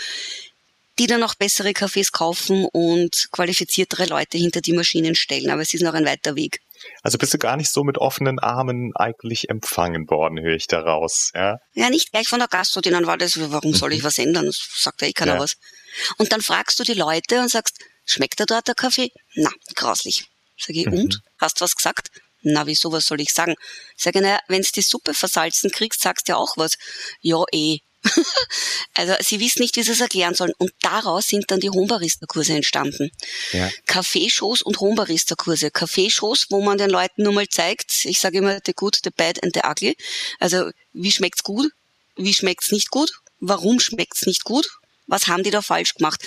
die 0.99 1.07
dann 1.07 1.23
auch 1.23 1.35
bessere 1.35 1.73
Kaffees 1.73 2.13
kaufen 2.13 2.67
und 2.67 3.29
qualifiziertere 3.31 4.07
Leute 4.07 4.39
hinter 4.39 4.61
die 4.61 4.73
Maschinen 4.73 5.15
stellen. 5.15 5.51
Aber 5.51 5.63
es 5.63 5.73
ist 5.73 5.83
noch 5.83 5.95
ein 5.95 6.05
weiter 6.05 6.35
Weg. 6.35 6.61
Also 7.03 7.19
bist 7.19 7.33
du 7.33 7.39
gar 7.39 7.57
nicht 7.57 7.71
so 7.71 7.85
mit 7.85 7.99
offenen 7.99 8.41
Armen 8.41 8.91
eigentlich 8.97 9.49
empfangen 9.49 10.11
worden, 10.11 10.41
höre 10.41 10.57
ich 10.57 10.67
daraus, 10.67 11.31
ja? 11.35 11.59
Ja, 11.75 11.91
nicht 11.91 12.11
gleich 12.11 12.29
von 12.29 12.41
der 12.41 12.49
Gastro, 12.49 12.81
dann 12.81 13.07
war 13.07 13.17
das, 13.17 13.39
warum 13.39 13.73
soll 13.73 13.93
ich 13.93 14.01
mhm. 14.01 14.05
was 14.05 14.19
ändern? 14.19 14.47
Das 14.47 14.69
sagt 14.75 15.01
ja 15.03 15.09
eh 15.09 15.13
keiner 15.13 15.35
ja. 15.35 15.41
was. 15.41 15.55
Und 16.19 16.33
dann 16.33 16.43
fragst 16.43 16.81
du 16.81 16.83
die 16.83 16.95
Leute 16.95 17.41
und 17.41 17.49
sagst, 17.49 17.79
schmeckt 18.05 18.41
da 18.41 18.47
dort 18.47 18.67
der 18.67 18.75
Kaffee? 18.75 19.13
Na, 19.37 19.51
grauslich. 19.77 20.27
Sag 20.65 20.77
ich, 20.77 20.87
mhm. 20.87 20.95
und? 20.95 21.21
Hast 21.39 21.61
was 21.61 21.75
gesagt? 21.75 22.09
Na, 22.43 22.67
wieso, 22.67 22.91
was 22.91 23.07
soll 23.07 23.21
ich 23.21 23.33
sagen? 23.33 23.55
Sag 23.97 24.15
ich, 24.15 24.21
naja, 24.21 24.41
wenn 24.49 24.63
du 24.63 24.69
die 24.75 24.83
Suppe 24.83 25.15
versalzen 25.15 25.71
kriegst, 25.71 26.01
sagst 26.01 26.29
du 26.29 26.33
ja 26.33 26.37
auch 26.37 26.57
was. 26.57 26.77
Ja, 27.21 27.45
eh. 27.53 27.79
also 28.95 29.15
sie 29.21 29.39
wissen 29.39 29.63
nicht, 29.63 29.77
wie 29.77 29.83
sie 29.83 29.93
es 29.93 30.01
erklären 30.01 30.35
sollen. 30.35 30.53
Und 30.59 30.73
daraus 30.81 31.29
sind 31.29 31.51
dann 31.51 31.61
die 31.61 31.71
Homebarista-Kurse 31.71 32.55
entstanden. 32.55 33.11
Ja. 33.53 33.71
Kaffeeshows 33.87 34.63
und 34.63 34.81
Homebarista-Kurse. 34.81 35.71
Kaffeeshows, 35.71 36.47
wo 36.51 36.61
man 36.63 36.79
den 36.79 36.91
Leuten 36.91 37.23
nur 37.23 37.33
mal 37.33 37.49
zeigt, 37.49 38.05
ich 38.05 38.19
sage 38.19 38.39
immer, 38.39 38.59
the 38.67 38.73
good, 38.73 38.99
the 39.05 39.11
bad 39.11 39.43
and 39.43 39.55
the 39.55 39.63
ugly. 39.65 39.97
Also 40.41 40.71
wie 40.93 41.13
schmeckt's 41.13 41.45
gut, 41.45 41.71
wie 42.17 42.35
schmeckt's 42.35 42.73
nicht 42.73 42.91
gut? 42.91 43.13
Warum 43.39 43.79
schmeckt's 43.79 44.27
nicht 44.27 44.45
gut? 44.45 44.67
Was 45.07 45.27
haben 45.27 45.43
die 45.43 45.51
da 45.51 45.63
falsch 45.63 45.95
gemacht? 45.95 46.25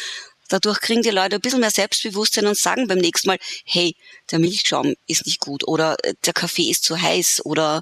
Dadurch 0.50 0.80
kriegen 0.80 1.02
die 1.02 1.10
Leute 1.10 1.36
ein 1.36 1.42
bisschen 1.42 1.60
mehr 1.60 1.72
Selbstbewusstsein 1.72 2.46
und 2.46 2.58
sagen 2.58 2.88
beim 2.88 3.00
nächsten 3.00 3.28
Mal, 3.28 3.40
hey, 3.66 3.96
der 4.32 4.40
Milchschaum 4.40 4.96
ist 5.08 5.25
nicht 5.25 5.40
gut 5.40 5.68
oder 5.68 5.98
äh, 6.04 6.14
der 6.25 6.34
Kaffee 6.34 6.70
ist 6.70 6.84
zu 6.84 7.02
heiß 7.02 7.42
oder 7.46 7.82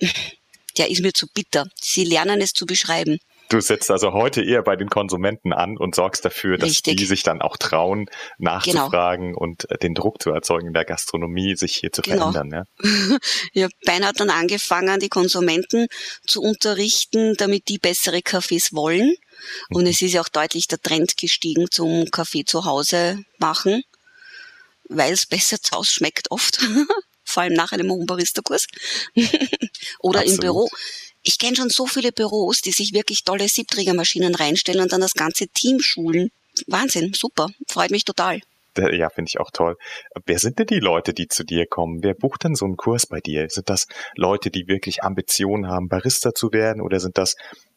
der 0.76 0.90
ist 0.90 1.00
mir 1.00 1.12
zu 1.12 1.26
bitter. 1.28 1.66
Sie 1.80 2.04
lernen 2.04 2.40
es 2.40 2.52
zu 2.52 2.66
beschreiben. 2.66 3.18
Du 3.48 3.60
setzt 3.60 3.90
also 3.90 4.12
heute 4.12 4.42
eher 4.42 4.62
bei 4.62 4.76
den 4.76 4.88
Konsumenten 4.88 5.52
an 5.52 5.76
und 5.76 5.94
sorgst 5.94 6.24
dafür, 6.24 6.56
dass 6.56 6.70
Richtig. 6.70 6.96
die 6.96 7.04
sich 7.04 7.22
dann 7.22 7.42
auch 7.42 7.56
trauen, 7.56 8.08
nachzufragen 8.38 9.28
genau. 9.28 9.38
und 9.38 9.70
äh, 9.70 9.78
den 9.78 9.94
Druck 9.94 10.22
zu 10.22 10.30
erzeugen 10.30 10.68
in 10.68 10.72
der 10.72 10.84
Gastronomie, 10.84 11.54
sich 11.56 11.76
hier 11.76 11.92
zu 11.92 12.02
genau. 12.02 12.32
verändern. 12.32 12.66
Ja? 12.82 13.18
ja, 13.52 13.68
Bein 13.84 14.06
hat 14.06 14.20
dann 14.20 14.30
angefangen, 14.30 14.98
die 14.98 15.08
Konsumenten 15.08 15.88
zu 16.26 16.42
unterrichten, 16.42 17.34
damit 17.36 17.68
die 17.68 17.78
bessere 17.78 18.22
Kaffees 18.22 18.72
wollen. 18.72 19.14
Und 19.70 19.82
mhm. 19.82 19.90
es 19.90 20.00
ist 20.00 20.12
ja 20.12 20.22
auch 20.22 20.28
deutlich 20.28 20.68
der 20.68 20.80
Trend 20.80 21.16
gestiegen 21.16 21.70
zum 21.70 22.10
Kaffee 22.10 22.44
zu 22.44 22.64
Hause 22.64 23.24
machen, 23.38 23.82
weil 24.88 25.12
es 25.12 25.26
besser 25.26 25.60
zu 25.60 25.76
Hause 25.76 25.92
schmeckt 25.92 26.30
oft. 26.30 26.60
Vor 27.26 27.42
allem 27.42 27.54
nach 27.54 27.72
einem 27.72 27.90
Hohenbarista-Kurs. 27.90 28.66
Oder 30.00 30.20
Absolut. 30.20 30.34
im 30.34 30.40
Büro 30.40 30.68
ich 31.24 31.38
kenne 31.38 31.56
schon 31.56 31.70
so 31.70 31.86
viele 31.86 32.12
Büros, 32.12 32.60
die 32.60 32.70
sich 32.70 32.92
wirklich 32.92 33.24
tolle 33.24 33.48
Siebträgermaschinen 33.48 34.34
reinstellen 34.34 34.82
und 34.82 34.92
dann 34.92 35.00
das 35.00 35.14
ganze 35.14 35.48
Team 35.48 35.80
schulen. 35.80 36.30
Wahnsinn, 36.66 37.12
super, 37.14 37.48
freut 37.66 37.90
mich 37.90 38.04
total. 38.04 38.40
Ja, 38.76 39.08
finde 39.08 39.28
ich 39.28 39.40
auch 39.40 39.50
toll. 39.52 39.76
Wer 40.26 40.38
sind 40.38 40.58
denn 40.58 40.66
die 40.66 40.80
Leute, 40.80 41.14
die 41.14 41.28
zu 41.28 41.44
dir 41.44 41.64
kommen? 41.66 42.02
Wer 42.02 42.14
bucht 42.14 42.42
denn 42.42 42.56
so 42.56 42.64
einen 42.64 42.76
Kurs 42.76 43.06
bei 43.06 43.20
dir? 43.20 43.48
Sind 43.48 43.70
das 43.70 43.86
Leute, 44.16 44.50
die 44.50 44.66
wirklich 44.66 45.04
Ambitionen 45.04 45.68
haben, 45.68 45.88
Barista 45.88 46.34
zu 46.34 46.52
werden? 46.52 46.82
Oder 46.82 46.98
sind 46.98 47.16
das 47.16 47.36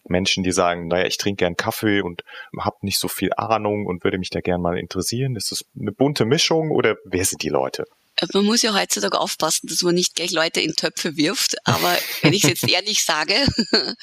Menschen, 0.09 0.43
die 0.43 0.51
sagen, 0.51 0.87
naja, 0.87 1.05
ich 1.05 1.17
trinke 1.17 1.43
gern 1.43 1.55
Kaffee 1.55 2.01
und 2.01 2.23
habe 2.59 2.77
nicht 2.81 2.99
so 2.99 3.07
viel 3.07 3.29
Ahnung 3.37 3.85
und 3.85 4.03
würde 4.03 4.17
mich 4.17 4.31
da 4.31 4.39
gern 4.39 4.61
mal 4.61 4.77
interessieren? 4.77 5.35
Ist 5.35 5.51
das 5.51 5.63
eine 5.79 5.91
bunte 5.91 6.25
Mischung 6.25 6.71
oder 6.71 6.95
wer 7.05 7.25
sind 7.25 7.43
die 7.43 7.49
Leute? 7.49 7.85
Man 8.33 8.45
muss 8.45 8.61
ja 8.61 8.73
heutzutage 8.73 9.19
aufpassen, 9.19 9.67
dass 9.67 9.81
man 9.81 9.95
nicht 9.95 10.15
gleich 10.15 10.31
Leute 10.31 10.61
in 10.61 10.75
Töpfe 10.75 11.15
wirft. 11.17 11.55
Aber 11.65 11.97
wenn 12.21 12.33
ich 12.33 12.43
es 12.43 12.49
jetzt 12.49 12.67
ehrlich 12.69 13.03
sage, 13.03 13.45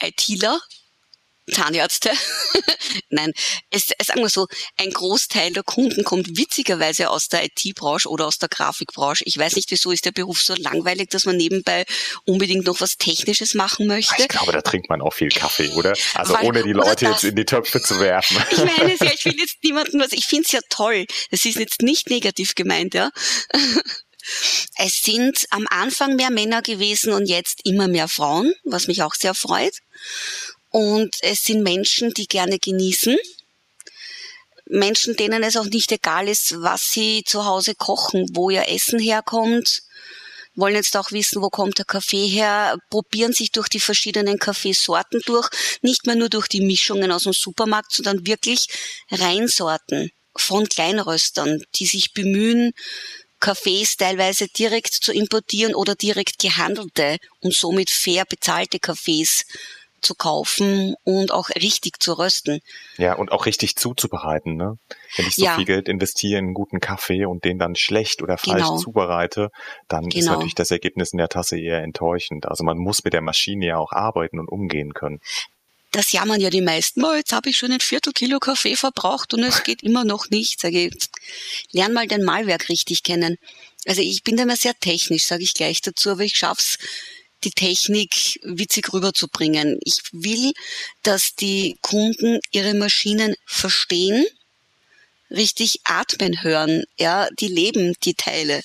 ITler 0.00 0.60
Zahnärzte. 1.52 2.10
Nein, 3.10 3.32
es, 3.70 3.88
sagen 4.02 4.20
wir 4.20 4.28
so, 4.28 4.46
ein 4.78 4.90
Großteil 4.90 5.52
der 5.52 5.62
Kunden 5.62 6.04
kommt 6.04 6.36
witzigerweise 6.36 7.10
aus 7.10 7.28
der 7.28 7.44
IT-Branche 7.44 8.08
oder 8.08 8.26
aus 8.26 8.38
der 8.38 8.48
Grafikbranche. 8.48 9.24
Ich 9.26 9.36
weiß 9.36 9.56
nicht, 9.56 9.70
wieso 9.70 9.90
ist 9.90 10.04
der 10.04 10.12
Beruf 10.12 10.40
so 10.40 10.54
langweilig, 10.54 11.10
dass 11.10 11.24
man 11.24 11.36
nebenbei 11.36 11.84
unbedingt 12.24 12.66
noch 12.66 12.80
was 12.80 12.96
Technisches 12.96 13.54
machen 13.54 13.86
möchte. 13.86 14.14
Ich 14.18 14.28
glaube, 14.28 14.52
da 14.52 14.62
trinkt 14.62 14.88
man 14.88 15.02
auch 15.02 15.12
viel 15.12 15.28
Kaffee, 15.28 15.68
oder? 15.70 15.94
Also 16.14 16.34
Weil, 16.34 16.46
ohne 16.46 16.62
die 16.62 16.72
Leute 16.72 17.06
jetzt 17.06 17.24
in 17.24 17.36
die 17.36 17.44
Töpfe 17.44 17.82
zu 17.82 18.00
werfen. 18.00 18.42
Ich 18.50 18.58
meine 18.58 18.94
es 18.94 19.00
ja, 19.00 19.12
ich 19.12 19.24
will 19.24 19.34
jetzt 19.38 19.62
niemanden 19.62 20.00
was, 20.00 20.12
ich 20.12 20.26
finde 20.26 20.44
es 20.46 20.52
ja 20.52 20.60
toll. 20.70 21.06
Das 21.30 21.44
ist 21.44 21.56
jetzt 21.56 21.82
nicht 21.82 22.08
negativ 22.10 22.54
gemeint, 22.54 22.94
ja. 22.94 23.10
Es 24.78 25.02
sind 25.02 25.44
am 25.50 25.66
Anfang 25.68 26.16
mehr 26.16 26.30
Männer 26.30 26.62
gewesen 26.62 27.12
und 27.12 27.26
jetzt 27.26 27.60
immer 27.64 27.88
mehr 27.88 28.08
Frauen, 28.08 28.54
was 28.64 28.86
mich 28.86 29.02
auch 29.02 29.14
sehr 29.14 29.34
freut. 29.34 29.74
Und 30.74 31.14
es 31.20 31.44
sind 31.44 31.62
Menschen, 31.62 32.10
die 32.14 32.26
gerne 32.26 32.58
genießen. 32.58 33.16
Menschen, 34.66 35.14
denen 35.14 35.44
es 35.44 35.56
auch 35.56 35.66
nicht 35.66 35.92
egal 35.92 36.26
ist, 36.26 36.60
was 36.62 36.90
sie 36.90 37.22
zu 37.24 37.44
Hause 37.44 37.76
kochen, 37.76 38.26
wo 38.32 38.50
ihr 38.50 38.68
Essen 38.68 38.98
herkommt, 38.98 39.82
wollen 40.56 40.74
jetzt 40.74 40.96
auch 40.96 41.12
wissen, 41.12 41.40
wo 41.42 41.48
kommt 41.48 41.78
der 41.78 41.84
Kaffee 41.84 42.26
her, 42.26 42.76
probieren 42.90 43.32
sich 43.32 43.52
durch 43.52 43.68
die 43.68 43.78
verschiedenen 43.78 44.40
Kaffeesorten 44.40 45.20
durch, 45.26 45.48
nicht 45.82 46.06
mehr 46.06 46.16
nur 46.16 46.28
durch 46.28 46.48
die 46.48 46.62
Mischungen 46.62 47.12
aus 47.12 47.22
dem 47.22 47.34
Supermarkt, 47.34 47.92
sondern 47.92 48.26
wirklich 48.26 48.66
Reinsorten 49.12 50.10
von 50.36 50.68
Kleinröstern, 50.68 51.62
die 51.76 51.86
sich 51.86 52.14
bemühen, 52.14 52.72
Kaffees 53.38 53.96
teilweise 53.96 54.48
direkt 54.48 54.92
zu 54.92 55.12
importieren 55.12 55.76
oder 55.76 55.94
direkt 55.94 56.40
gehandelte 56.40 57.18
und 57.38 57.54
somit 57.54 57.90
fair 57.90 58.24
bezahlte 58.24 58.80
Kaffees 58.80 59.44
zu 60.04 60.14
kaufen 60.14 60.94
und 61.04 61.32
auch 61.32 61.48
richtig 61.50 62.02
zu 62.02 62.12
rösten. 62.18 62.60
Ja, 62.98 63.14
und 63.14 63.32
auch 63.32 63.46
richtig 63.46 63.76
zuzubereiten. 63.76 64.56
Ne? 64.56 64.78
Wenn 65.16 65.26
ich 65.26 65.36
so 65.36 65.44
ja. 65.44 65.56
viel 65.56 65.64
Geld 65.64 65.88
investiere 65.88 66.38
in 66.38 66.46
einen 66.46 66.54
guten 66.54 66.80
Kaffee 66.80 67.26
und 67.26 67.44
den 67.44 67.58
dann 67.58 67.74
schlecht 67.74 68.22
oder 68.22 68.38
falsch 68.38 68.62
genau. 68.62 68.78
zubereite, 68.78 69.50
dann 69.88 70.08
genau. 70.08 70.18
ist 70.18 70.26
natürlich 70.26 70.54
das 70.54 70.70
Ergebnis 70.70 71.12
in 71.12 71.18
der 71.18 71.28
Tasse 71.28 71.58
eher 71.58 71.82
enttäuschend. 71.82 72.46
Also 72.46 72.64
man 72.64 72.78
muss 72.78 73.04
mit 73.04 73.12
der 73.12 73.22
Maschine 73.22 73.66
ja 73.66 73.78
auch 73.78 73.92
arbeiten 73.92 74.38
und 74.38 74.48
umgehen 74.48 74.94
können. 74.94 75.20
Das 75.94 76.10
jammern 76.10 76.40
ja 76.40 76.50
die 76.50 76.60
meisten. 76.60 77.04
Oh, 77.04 77.14
jetzt 77.14 77.32
habe 77.32 77.50
ich 77.50 77.56
schon 77.56 77.70
ein 77.70 77.78
Viertel 77.78 78.12
Kilo 78.12 78.40
Kaffee 78.40 78.74
verbraucht 78.74 79.32
und 79.32 79.44
es 79.44 79.62
geht 79.62 79.84
immer 79.84 80.04
noch 80.04 80.28
nicht. 80.28 80.60
Sage 80.60 80.86
ich, 80.86 81.08
lern 81.70 81.92
mal 81.92 82.08
dein 82.08 82.24
Malwerk 82.24 82.68
richtig 82.68 83.04
kennen. 83.04 83.36
Also 83.86 84.02
ich 84.02 84.24
bin 84.24 84.36
da 84.36 84.42
immer 84.42 84.56
sehr 84.56 84.74
technisch, 84.74 85.24
sage 85.24 85.44
ich 85.44 85.54
gleich 85.54 85.82
dazu, 85.82 86.10
aber 86.10 86.22
ich 86.22 86.36
schaff's 86.36 86.78
die 87.44 87.50
Technik 87.50 88.40
witzig 88.42 88.92
rüberzubringen. 88.92 89.78
Ich 89.84 90.00
will, 90.12 90.52
dass 91.02 91.34
die 91.38 91.76
Kunden 91.82 92.40
ihre 92.50 92.74
Maschinen 92.74 93.34
verstehen, 93.46 94.24
richtig 95.30 95.80
atmen 95.84 96.42
hören, 96.42 96.84
ja, 96.98 97.28
die 97.40 97.48
leben 97.48 97.94
die 98.04 98.14
Teile, 98.14 98.62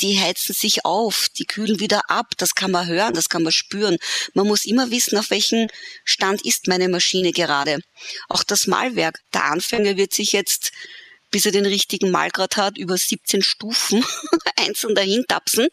die 0.00 0.20
heizen 0.20 0.54
sich 0.54 0.84
auf, 0.84 1.28
die 1.38 1.44
kühlen 1.44 1.80
wieder 1.80 2.10
ab, 2.10 2.26
das 2.36 2.54
kann 2.54 2.70
man 2.70 2.86
hören, 2.86 3.14
das 3.14 3.28
kann 3.28 3.42
man 3.42 3.52
spüren. 3.52 3.96
Man 4.34 4.46
muss 4.46 4.64
immer 4.64 4.90
wissen, 4.90 5.16
auf 5.16 5.30
welchem 5.30 5.68
Stand 6.04 6.44
ist 6.44 6.68
meine 6.68 6.88
Maschine 6.88 7.32
gerade. 7.32 7.78
Auch 8.28 8.44
das 8.44 8.66
Malwerk, 8.66 9.20
der 9.32 9.44
Anfänger 9.44 9.96
wird 9.96 10.12
sich 10.12 10.32
jetzt 10.32 10.72
bis 11.32 11.46
er 11.46 11.52
den 11.52 11.64
richtigen 11.66 12.10
Malgrad 12.10 12.56
hat, 12.56 12.76
über 12.76 12.96
17 12.96 13.42
Stufen 13.42 14.04
einzeln 14.56 14.94
dahin 14.94 15.24
tapsen 15.26 15.68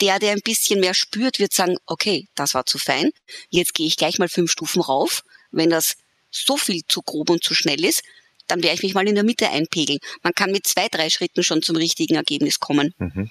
der, 0.00 0.18
der 0.18 0.32
ein 0.32 0.42
bisschen 0.44 0.80
mehr 0.80 0.94
spürt, 0.94 1.38
wird 1.38 1.52
sagen, 1.52 1.76
okay, 1.86 2.28
das 2.34 2.54
war 2.54 2.66
zu 2.66 2.78
fein, 2.78 3.10
jetzt 3.50 3.74
gehe 3.74 3.86
ich 3.86 3.96
gleich 3.96 4.18
mal 4.18 4.28
fünf 4.28 4.50
Stufen 4.50 4.82
rauf. 4.82 5.22
Wenn 5.50 5.70
das 5.70 5.96
so 6.30 6.56
viel 6.56 6.82
zu 6.88 7.02
grob 7.02 7.30
und 7.30 7.42
zu 7.42 7.54
schnell 7.54 7.84
ist, 7.84 8.02
dann 8.46 8.62
werde 8.62 8.76
ich 8.76 8.82
mich 8.82 8.94
mal 8.94 9.06
in 9.08 9.14
der 9.14 9.24
Mitte 9.24 9.50
einpegeln. 9.50 9.98
Man 10.22 10.32
kann 10.32 10.50
mit 10.50 10.66
zwei, 10.66 10.88
drei 10.88 11.10
Schritten 11.10 11.42
schon 11.42 11.62
zum 11.62 11.76
richtigen 11.76 12.16
Ergebnis 12.16 12.58
kommen. 12.58 12.94
Mhm. 12.98 13.30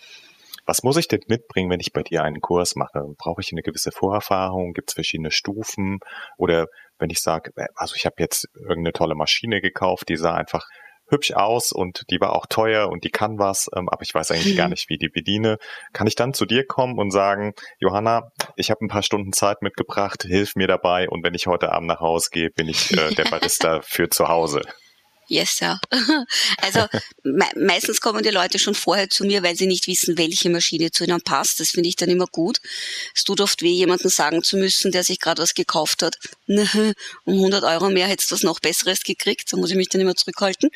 Was 0.66 0.84
muss 0.84 0.98
ich 0.98 1.08
denn 1.08 1.22
mitbringen, 1.28 1.70
wenn 1.70 1.80
ich 1.80 1.94
bei 1.94 2.04
dir 2.04 2.24
einen 2.24 2.42
Kurs 2.42 2.76
mache? 2.76 3.02
Brauche 3.18 3.42
ich 3.42 3.52
eine 3.52 3.62
gewisse 3.62 3.92
Vorerfahrung? 3.92 4.74
Gibt 4.74 4.90
es 4.90 4.96
verschiedene 4.96 5.32
Stufen? 5.32 6.00
Oder 6.38 6.68
wenn 7.00 7.10
ich 7.10 7.22
sage, 7.22 7.52
also 7.76 7.96
ich 7.96 8.06
habe 8.06 8.16
jetzt 8.20 8.50
irgendeine 8.54 8.92
tolle 8.92 9.16
Maschine 9.16 9.62
gekauft, 9.62 10.10
die 10.10 10.18
sah 10.18 10.36
einfach 10.36 10.68
hübsch 11.10 11.34
aus 11.34 11.72
und 11.72 12.04
die 12.10 12.20
war 12.20 12.34
auch 12.34 12.46
teuer 12.46 12.90
und 12.90 13.04
die 13.04 13.10
kann 13.10 13.40
was, 13.40 13.70
ähm, 13.76 13.90
aber 13.90 14.02
ich 14.04 14.14
weiß 14.14 14.32
eigentlich 14.32 14.54
mhm. 14.54 14.58
gar 14.58 14.70
nicht, 14.70 14.90
wie 14.90 14.98
die 14.98 15.10
bediene. 15.10 15.58
Kann 15.94 16.08
ich 16.08 16.16
dann 16.16 16.34
zu 16.34 16.46
dir 16.46 16.66
kommen 16.66 16.98
und 16.98 17.12
sagen, 17.12 17.54
Johanna, 17.80 18.32
ich 18.56 18.72
habe 18.72 18.86
ein 18.86 18.90
paar 18.90 19.04
Stunden 19.04 19.34
Zeit 19.34 19.62
mitgebracht, 19.62 20.24
hilf 20.24 20.56
mir 20.56 20.68
dabei 20.68 21.10
und 21.10 21.24
wenn 21.24 21.34
ich 21.34 21.48
heute 21.48 21.72
Abend 21.72 21.88
nach 21.88 22.00
Hause 22.00 22.30
gehe, 22.32 22.50
bin 22.50 22.68
ich 22.68 22.92
äh, 22.98 23.14
der 23.16 23.26
Barista 23.26 23.82
für 23.84 24.10
zu 24.10 24.28
Hause. 24.28 24.62
Yes, 25.28 25.60
ja. 25.60 25.80
Also 26.62 26.88
me 27.24 27.46
meistens 27.56 28.00
kommen 28.00 28.24
die 28.24 28.30
Leute 28.30 28.60
schon 28.60 28.76
vorher 28.76 29.10
zu 29.10 29.26
mir, 29.26 29.44
weil 29.44 29.56
sie 29.56 29.68
nicht 29.68 29.88
wissen, 29.88 30.18
welche 30.18 30.50
Maschine 30.50 30.92
zu 30.92 31.04
ihnen 31.04 31.22
passt. 31.22 31.60
Das 31.60 31.70
finde 31.70 31.90
ich 31.90 31.96
dann 31.98 32.10
immer 32.10 32.28
gut. 32.28 32.60
Es 33.14 33.24
tut 33.24 33.42
oft 33.42 33.62
weh, 33.62 33.74
jemanden 33.74 34.10
sagen 34.10 34.44
zu 34.44 34.58
müssen, 34.58 34.92
der 34.92 35.04
sich 35.04 35.20
gerade 35.20 35.42
was 35.42 35.54
gekauft 35.54 36.02
hat. 36.02 36.18
um 36.48 37.34
100 37.34 37.64
Euro 37.64 37.90
mehr 37.90 38.08
hättest 38.08 38.32
du 38.32 38.36
was 38.36 38.44
noch 38.44 38.60
Besseres 38.60 39.02
gekriegt. 39.04 39.52
Da 39.52 39.58
muss 39.58 39.72
ich 39.72 39.76
mich 39.76 39.90
dann 39.90 40.02
immer 40.02 40.16
zurückhalten. 40.16 40.70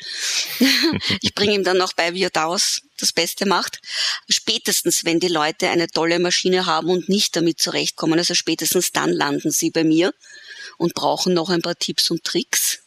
ich 1.22 1.34
bringe 1.34 1.54
ihm 1.54 1.64
dann 1.64 1.78
noch 1.78 1.94
bei, 1.94 2.12
wie 2.12 2.24
er 2.24 2.30
daraus 2.30 2.82
das 2.98 3.12
Beste 3.12 3.46
macht. 3.46 3.80
Spätestens, 4.28 5.04
wenn 5.04 5.18
die 5.18 5.28
Leute 5.28 5.70
eine 5.70 5.88
tolle 5.88 6.18
Maschine 6.18 6.66
haben 6.66 6.90
und 6.90 7.08
nicht 7.08 7.34
damit 7.36 7.60
zurechtkommen, 7.60 8.18
also 8.18 8.34
spätestens 8.34 8.92
dann 8.92 9.10
landen 9.10 9.50
sie 9.50 9.70
bei 9.70 9.82
mir 9.82 10.12
und 10.76 10.94
brauchen 10.94 11.32
noch 11.34 11.48
ein 11.48 11.62
paar 11.62 11.78
Tipps 11.78 12.10
und 12.10 12.22
Tricks 12.22 12.81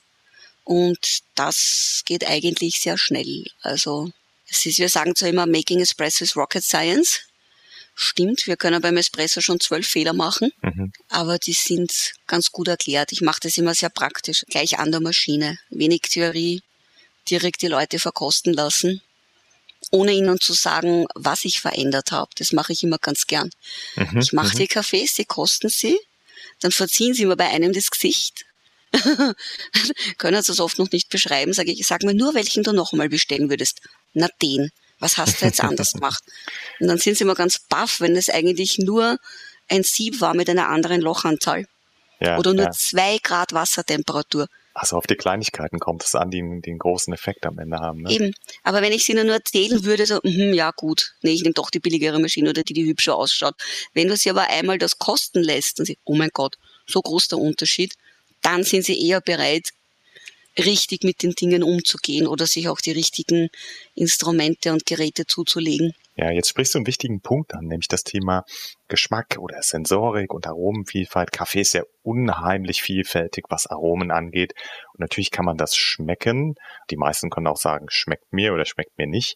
und 0.65 1.19
das 1.35 2.01
geht 2.05 2.27
eigentlich 2.27 2.79
sehr 2.79 2.97
schnell. 2.97 3.45
Also 3.61 4.11
es 4.49 4.65
ist, 4.65 4.79
wir 4.79 4.89
sagen 4.89 5.15
zwar 5.15 5.29
immer, 5.29 5.45
Making 5.45 5.79
Espresso 5.79 6.23
is 6.23 6.35
Rocket 6.35 6.63
Science. 6.63 7.21
Stimmt, 7.93 8.45
wir 8.45 8.57
können 8.57 8.81
beim 8.81 8.97
Espresso 8.97 9.39
schon 9.39 9.61
zwölf 9.61 9.87
Fehler 9.87 10.11
machen, 10.11 10.51
mhm. 10.61 10.91
aber 11.07 11.37
die 11.37 11.53
sind 11.53 12.13
ganz 12.27 12.51
gut 12.51 12.67
erklärt. 12.67 13.13
Ich 13.13 13.21
mache 13.21 13.39
das 13.43 13.57
immer 13.57 13.73
sehr 13.73 13.89
praktisch, 13.89 14.43
gleich 14.49 14.77
an 14.79 14.91
der 14.91 14.99
Maschine. 14.99 15.57
Wenig 15.69 16.01
Theorie, 16.01 16.61
direkt 17.29 17.61
die 17.61 17.67
Leute 17.67 17.99
verkosten 17.99 18.51
lassen, 18.53 19.01
ohne 19.91 20.11
ihnen 20.11 20.41
zu 20.41 20.51
sagen, 20.53 21.05
was 21.13 21.45
ich 21.45 21.61
verändert 21.61 22.11
habe. 22.11 22.31
Das 22.37 22.51
mache 22.51 22.73
ich 22.73 22.83
immer 22.83 22.97
ganz 22.97 23.27
gern. 23.27 23.51
Mhm. 23.95 24.17
Ich 24.19 24.33
mache 24.33 24.55
mhm. 24.55 24.59
die 24.59 24.67
Kaffees, 24.67 25.15
sie 25.15 25.25
kosten 25.25 25.69
sie, 25.69 25.97
dann 26.59 26.71
verziehen 26.71 27.13
sie 27.13 27.27
mir 27.27 27.37
bei 27.37 27.47
einem 27.47 27.71
das 27.71 27.91
Gesicht 27.91 28.45
können 30.17 30.41
Sie 30.41 30.51
es 30.51 30.59
oft 30.59 30.79
noch 30.79 30.91
nicht 30.91 31.09
beschreiben, 31.09 31.53
sage 31.53 31.71
ich, 31.71 31.85
sag 31.85 32.03
mir 32.03 32.13
nur, 32.13 32.33
welchen 32.33 32.63
du 32.63 32.71
noch 32.71 32.93
einmal 32.93 33.09
bestellen 33.09 33.49
würdest. 33.49 33.81
Na 34.13 34.27
den. 34.41 34.71
Was 34.99 35.17
hast 35.17 35.41
du 35.41 35.45
jetzt 35.45 35.61
anders 35.61 35.91
gemacht? 35.93 36.23
Und 36.79 36.87
dann 36.87 36.97
sind 36.97 37.17
sie 37.17 37.23
immer 37.23 37.35
ganz 37.35 37.59
baff, 37.67 37.99
wenn 37.99 38.15
es 38.15 38.29
eigentlich 38.29 38.77
nur 38.79 39.17
ein 39.69 39.83
Sieb 39.83 40.21
war 40.21 40.33
mit 40.33 40.49
einer 40.49 40.69
anderen 40.69 41.01
Lochanzahl. 41.01 41.65
Ja, 42.21 42.37
oder 42.37 42.53
nur 42.53 42.65
ja. 42.65 42.71
zwei 42.71 43.17
Grad 43.21 43.53
Wassertemperatur. 43.53 44.47
Also 44.73 44.97
auf 44.97 45.07
die 45.07 45.15
Kleinigkeiten 45.15 45.79
kommt 45.79 46.03
es 46.03 46.15
an, 46.15 46.31
die 46.31 46.39
einen 46.39 46.79
großen 46.79 47.13
Effekt 47.13 47.45
am 47.45 47.59
Ende 47.59 47.79
haben. 47.79 48.01
Ne? 48.01 48.11
Eben. 48.11 48.33
Aber 48.63 48.81
wenn 48.81 48.91
ich 48.91 49.05
sie 49.05 49.13
nur 49.13 49.25
erzählen 49.25 49.85
würde, 49.85 50.05
so, 50.05 50.19
mhm, 50.21 50.53
ja 50.53 50.71
gut, 50.75 51.13
nee, 51.21 51.31
ich 51.31 51.43
nehme 51.43 51.53
doch 51.53 51.69
die 51.69 51.79
billigere 51.79 52.19
Maschine 52.19 52.49
oder 52.49 52.63
die, 52.63 52.73
die 52.73 52.85
hübscher 52.85 53.15
ausschaut. 53.15 53.55
Wenn 53.93 54.09
du 54.09 54.17
sie 54.17 54.29
aber 54.29 54.49
einmal 54.49 54.77
das 54.77 54.97
kosten 54.97 55.41
lässt 55.41 55.79
und 55.79 55.85
sie, 55.85 55.97
oh 56.03 56.15
mein 56.15 56.29
Gott, 56.33 56.57
so 56.87 57.01
groß 57.01 57.29
der 57.29 57.39
Unterschied, 57.39 57.93
dann 58.45 58.63
sind 58.63 58.85
sie 58.85 59.09
eher 59.09 59.21
bereit, 59.21 59.71
richtig 60.57 61.03
mit 61.03 61.23
den 61.23 61.31
Dingen 61.31 61.63
umzugehen 61.63 62.27
oder 62.27 62.45
sich 62.47 62.69
auch 62.69 62.79
die 62.79 62.91
richtigen 62.91 63.49
Instrumente 63.93 64.71
und 64.71 64.85
Geräte 64.85 65.25
zuzulegen. 65.25 65.93
Ja, 66.17 66.31
jetzt 66.31 66.47
sprichst 66.47 66.73
du 66.73 66.77
einen 66.77 66.87
wichtigen 66.87 67.19
Punkt 67.19 67.53
an, 67.53 67.65
nämlich 67.65 67.89
das 67.89 68.05
Thema 68.05 68.45
Geschmack 68.87 69.37
oder 69.37 69.61
Sensorik 69.61 70.33
und 70.33 70.47
Aromenvielfalt. 70.47 71.33
Kaffee 71.33 71.59
ist 71.59 71.73
ja 71.73 71.83
unheimlich 72.03 72.81
vielfältig, 72.81 73.45
was 73.49 73.67
Aromen 73.67 74.11
angeht. 74.11 74.53
Und 74.93 75.01
natürlich 75.01 75.29
kann 75.29 75.43
man 75.43 75.57
das 75.57 75.75
schmecken. 75.75 76.55
Die 76.89 76.95
meisten 76.95 77.29
können 77.29 77.47
auch 77.47 77.57
sagen, 77.57 77.87
schmeckt 77.89 78.31
mir 78.31 78.53
oder 78.53 78.63
schmeckt 78.63 78.97
mir 78.97 79.07
nicht. 79.07 79.35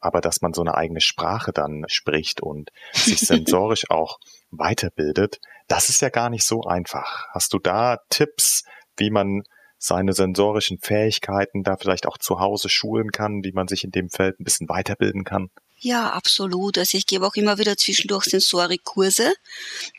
Aber 0.00 0.20
dass 0.20 0.42
man 0.42 0.52
so 0.52 0.60
eine 0.60 0.74
eigene 0.74 1.00
Sprache 1.00 1.52
dann 1.52 1.84
spricht 1.86 2.42
und 2.42 2.68
sich 2.92 3.20
sensorisch 3.26 3.88
auch 3.88 4.18
weiterbildet, 4.50 5.38
das 5.68 5.88
ist 5.88 6.00
ja 6.00 6.08
gar 6.08 6.30
nicht 6.30 6.44
so 6.44 6.62
einfach. 6.62 7.26
Hast 7.32 7.52
du 7.52 7.58
da 7.58 7.98
Tipps, 8.10 8.64
wie 8.96 9.10
man 9.10 9.42
seine 9.78 10.12
sensorischen 10.12 10.78
Fähigkeiten 10.80 11.62
da 11.62 11.76
vielleicht 11.76 12.06
auch 12.06 12.18
zu 12.18 12.40
Hause 12.40 12.68
schulen 12.68 13.12
kann, 13.12 13.44
wie 13.44 13.52
man 13.52 13.68
sich 13.68 13.84
in 13.84 13.92
dem 13.92 14.10
Feld 14.10 14.40
ein 14.40 14.44
bisschen 14.44 14.68
weiterbilden 14.68 15.24
kann? 15.24 15.50
Ja, 15.80 16.10
absolut. 16.10 16.76
Also 16.76 16.98
ich 16.98 17.06
gebe 17.06 17.24
auch 17.24 17.36
immer 17.36 17.58
wieder 17.58 17.76
zwischendurch 17.76 18.24
Sensorikkurse. 18.24 19.32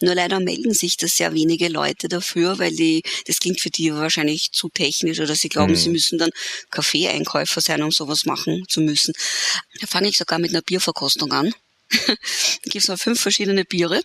Nur 0.02 0.14
leider 0.14 0.42
melden 0.42 0.74
sich 0.74 0.98
da 0.98 1.08
sehr 1.08 1.34
wenige 1.34 1.70
Leute 1.70 2.10
dafür, 2.10 2.60
weil 2.60 2.76
die, 2.76 3.02
das 3.28 3.40
klingt 3.40 3.62
für 3.62 3.70
die 3.70 3.94
wahrscheinlich 3.94 4.52
zu 4.52 4.68
technisch 4.68 5.22
oder 5.22 5.36
sie 5.36 5.48
glauben, 5.48 5.72
mhm. 5.72 5.78
sie 5.78 5.90
müssen 5.90 6.20
dann 6.20 6.32
Kaffeeeinkäufer 6.70 7.62
sein, 7.62 7.82
um 7.82 7.92
sowas 7.92 8.26
machen 8.26 8.66
zu 8.68 8.82
müssen. 8.82 9.14
Da 9.80 9.88
fange 9.88 10.10
ich 10.10 10.18
sogar 10.18 10.40
mit 10.40 10.50
einer 10.50 10.62
Bierverkostung 10.62 11.32
an. 11.32 11.54
da 12.08 12.16
gibt 12.64 12.76
es 12.76 12.90
mal 12.90 12.98
fünf 12.98 13.22
verschiedene 13.22 13.64
Biere, 13.64 14.02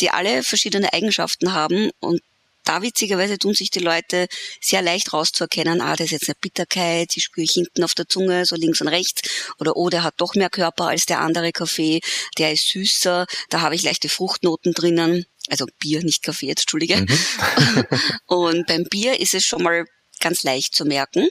die 0.00 0.10
alle 0.10 0.42
verschiedene 0.42 0.92
Eigenschaften 0.92 1.52
haben 1.52 1.90
und 2.00 2.20
da 2.64 2.82
witzigerweise 2.82 3.38
tun 3.38 3.54
sich 3.54 3.70
die 3.70 3.80
Leute 3.80 4.28
sehr 4.60 4.82
leicht 4.82 5.12
rauszuerkennen, 5.12 5.80
ah, 5.80 5.96
das 5.96 6.06
ist 6.06 6.12
jetzt 6.12 6.28
eine 6.28 6.36
Bitterkeit, 6.40 7.14
die 7.14 7.20
spüre 7.20 7.44
ich 7.44 7.52
hinten 7.52 7.82
auf 7.82 7.94
der 7.94 8.06
Zunge, 8.06 8.44
so 8.44 8.54
links 8.54 8.80
und 8.80 8.88
rechts, 8.88 9.22
oder 9.58 9.76
oh, 9.76 9.88
der 9.88 10.02
hat 10.02 10.14
doch 10.18 10.34
mehr 10.34 10.50
Körper 10.50 10.88
als 10.88 11.06
der 11.06 11.20
andere 11.20 11.52
Kaffee, 11.52 12.00
der 12.38 12.52
ist 12.52 12.68
süßer, 12.68 13.26
da 13.48 13.60
habe 13.60 13.74
ich 13.74 13.82
leichte 13.82 14.08
Fruchtnoten 14.08 14.72
drinnen, 14.72 15.26
also 15.48 15.66
Bier, 15.78 16.02
nicht 16.04 16.22
Kaffee 16.22 16.46
jetzt, 16.46 16.62
Entschuldige. 16.62 16.98
Mhm. 16.98 17.86
und 18.26 18.66
beim 18.66 18.84
Bier 18.84 19.18
ist 19.18 19.34
es 19.34 19.44
schon 19.44 19.62
mal 19.62 19.84
ganz 20.20 20.42
leicht 20.42 20.74
zu 20.74 20.84
merken. 20.84 21.28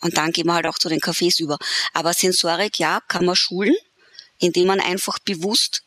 Und 0.00 0.16
dann 0.16 0.32
gehen 0.32 0.46
wir 0.46 0.54
halt 0.54 0.66
auch 0.66 0.78
zu 0.78 0.88
den 0.88 1.00
Kaffees 1.00 1.40
über. 1.40 1.58
Aber 1.92 2.14
Sensorik, 2.14 2.78
ja, 2.78 3.00
kann 3.06 3.26
man 3.26 3.36
schulen, 3.36 3.74
indem 4.38 4.68
man 4.68 4.80
einfach 4.80 5.18
bewusst 5.18 5.82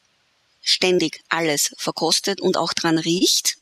ständig 0.64 1.22
alles 1.30 1.74
verkostet 1.78 2.42
und 2.42 2.58
auch 2.58 2.74
dran 2.74 2.98
riecht 2.98 3.58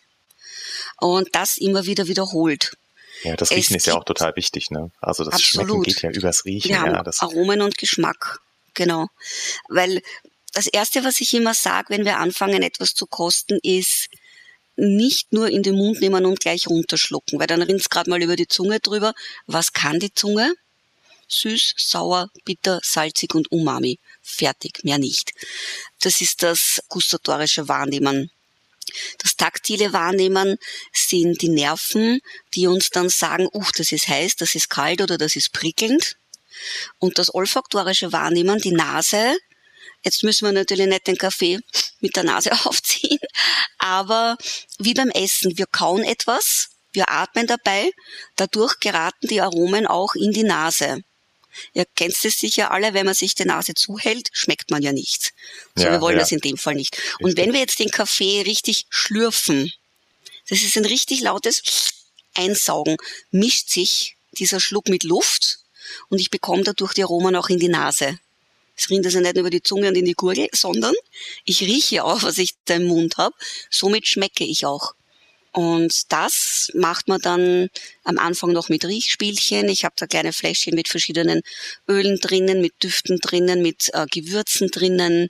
und 1.00 1.28
das 1.34 1.58
immer 1.58 1.86
wieder 1.86 2.08
wiederholt. 2.08 2.78
Ja, 3.24 3.36
das 3.36 3.52
Riechen 3.52 3.76
es 3.76 3.84
ist 3.84 3.88
ja 3.88 3.96
auch 3.96 4.06
total 4.06 4.36
wichtig, 4.36 4.72
ne? 4.72 4.92
Also 5.02 5.24
das 5.24 5.36
absolut. 5.36 5.68
Schmecken 5.68 5.84
geht 5.84 6.02
ja 6.02 6.12
übers 6.12 6.46
Riechen. 6.46 6.70
Wir 6.70 6.78
ja, 6.78 6.82
haben 6.84 7.12
Aromen 7.20 7.62
und 7.62 7.78
Geschmack, 7.78 8.40
genau. 8.74 9.08
Weil 9.68 10.02
das 10.54 10.68
Erste, 10.68 11.04
was 11.04 11.22
ich 11.22 11.34
immer 11.34 11.54
sage, 11.54 11.90
wenn 11.90 12.06
wir 12.06 12.18
anfangen, 12.18 12.64
etwas 12.64 12.94
zu 12.94 13.06
kosten, 13.06 13.60
ist 13.62 14.10
nicht 14.76 15.34
nur 15.34 15.50
in 15.50 15.64
den 15.64 15.76
Mund 15.76 16.02
nehmen 16.02 16.26
und 16.26 16.40
gleich 16.40 16.68
runterschlucken, 16.68 17.40
weil 17.40 17.48
dann 17.48 17.62
rinnt 17.62 17.82
es 17.82 17.90
gerade 17.90 18.10
mal 18.10 18.22
über 18.22 18.36
die 18.36 18.48
Zunge 18.48 18.80
drüber. 18.80 19.14
Was 19.46 19.74
kann 19.74 20.00
die 20.00 20.14
Zunge? 20.14 20.54
Süß, 21.28 21.76
sauer, 21.78 22.30
bitter, 22.44 22.80
salzig 22.84 23.36
und 23.36 23.52
umami. 23.52 24.00
Fertig, 24.22 24.84
mehr 24.84 24.98
nicht. 24.98 25.34
Das 26.00 26.22
ist 26.22 26.44
das 26.44 26.82
gustatorische 26.88 27.68
Wahrnehmen 27.68 28.32
das 29.20 29.36
taktile 29.36 29.94
Wahrnehmen 29.94 30.58
sind 30.92 31.42
die 31.42 31.50
Nerven, 31.50 32.22
die 32.54 32.68
uns 32.68 32.90
dann 32.90 33.10
sagen, 33.10 33.48
uh, 33.54 33.66
das 33.78 33.92
ist 33.92 34.08
heiß, 34.08 34.36
das 34.36 34.56
ist 34.56 34.70
kalt 34.70 35.02
oder 35.02 35.18
das 35.18 35.36
ist 35.36 35.54
prickelnd. 35.54 36.16
Und 37.00 37.18
das 37.18 37.34
olfaktorische 37.34 38.12
Wahrnehmen, 38.12 38.60
die 38.60 38.72
Nase, 38.72 39.38
jetzt 40.04 40.24
müssen 40.24 40.46
wir 40.46 40.52
natürlich 40.52 40.88
nicht 40.88 41.08
den 41.08 41.18
Kaffee 41.18 41.60
mit 42.00 42.16
der 42.16 42.24
Nase 42.24 42.52
aufziehen, 42.66 43.20
aber 43.78 44.38
wie 44.80 44.94
beim 44.94 45.10
Essen, 45.10 45.58
wir 45.58 45.68
kauen 45.68 46.04
etwas, 46.04 46.70
wir 46.94 47.10
atmen 47.10 47.48
dabei, 47.48 47.92
dadurch 48.36 48.80
geraten 48.80 49.28
die 49.28 49.42
Aromen 49.42 49.88
auch 49.88 50.14
in 50.16 50.32
die 50.32 50.44
Nase. 50.44 51.02
Ihr 51.74 51.86
kennt 51.96 52.14
es 52.24 52.38
sicher 52.38 52.72
alle, 52.72 52.94
wenn 52.94 53.06
man 53.06 53.16
sich 53.16 53.36
die 53.36 53.46
Nase 53.46 53.74
zuhält, 53.74 54.30
schmeckt 54.34 54.72
man 54.72 54.82
ja 54.82 54.92
nichts. 54.92 55.32
So, 55.76 55.84
ja, 55.84 55.92
wir 55.92 56.02
wollen 56.02 56.16
ja. 56.16 56.22
das 56.22 56.32
in 56.32 56.40
dem 56.40 56.58
Fall 56.58 56.76
nicht. 56.76 56.96
Richtig. 56.96 57.20
Und 57.22 57.38
wenn 57.38 57.54
wir 57.54 57.60
jetzt 57.60 57.80
den 57.80 57.92
Kaffee 57.92 58.42
richtig 58.42 58.86
schlürfen, 58.90 59.72
das 60.50 60.62
ist 60.62 60.78
ein 60.78 60.86
richtig 60.86 61.22
lautes 61.22 61.62
Einsaugen, 62.34 62.98
mischt 63.32 63.70
sich 63.70 64.16
dieser 64.34 64.60
Schluck 64.60 64.90
mit 64.90 65.04
Luft 65.04 65.60
und 66.10 66.20
ich 66.20 66.30
bekomme 66.30 66.64
dadurch 66.64 66.94
die 66.94 67.04
Aromen 67.04 67.36
auch 67.36 67.50
in 67.50 67.60
die 67.60 67.68
Nase. 67.68 68.20
Es 68.76 68.90
rinnt 68.90 69.06
also 69.06 69.20
nicht 69.20 69.38
über 69.38 69.50
die 69.50 69.62
Zunge 69.62 69.90
und 69.90 69.96
in 69.96 70.06
die 70.06 70.14
Gurgel, 70.14 70.50
sondern 70.54 70.96
ich 71.46 71.62
rieche 71.62 72.04
auch, 72.04 72.24
was 72.24 72.38
ich 72.38 72.54
da 72.66 72.76
im 72.76 72.86
Mund 72.86 73.18
habe. 73.18 73.36
Somit 73.70 74.08
schmecke 74.08 74.44
ich 74.44 74.66
auch. 74.66 74.94
Und 75.54 76.12
das 76.12 76.72
macht 76.74 77.08
man 77.08 77.20
dann 77.20 77.70
am 78.04 78.18
Anfang 78.18 78.54
noch 78.54 78.70
mit 78.70 78.86
Riechspielchen. 78.86 79.68
Ich 79.68 79.84
habe 79.84 79.96
da 79.98 80.08
kleine 80.08 80.32
Fläschchen 80.32 80.76
mit 80.76 80.88
verschiedenen 80.88 81.42
Ölen 81.88 82.20
drinnen, 82.20 82.62
mit 82.62 82.82
Düften 82.82 83.20
drinnen, 83.20 83.62
mit 83.62 83.90
äh, 83.94 84.06
Gewürzen 84.10 84.70
drinnen. 84.70 85.30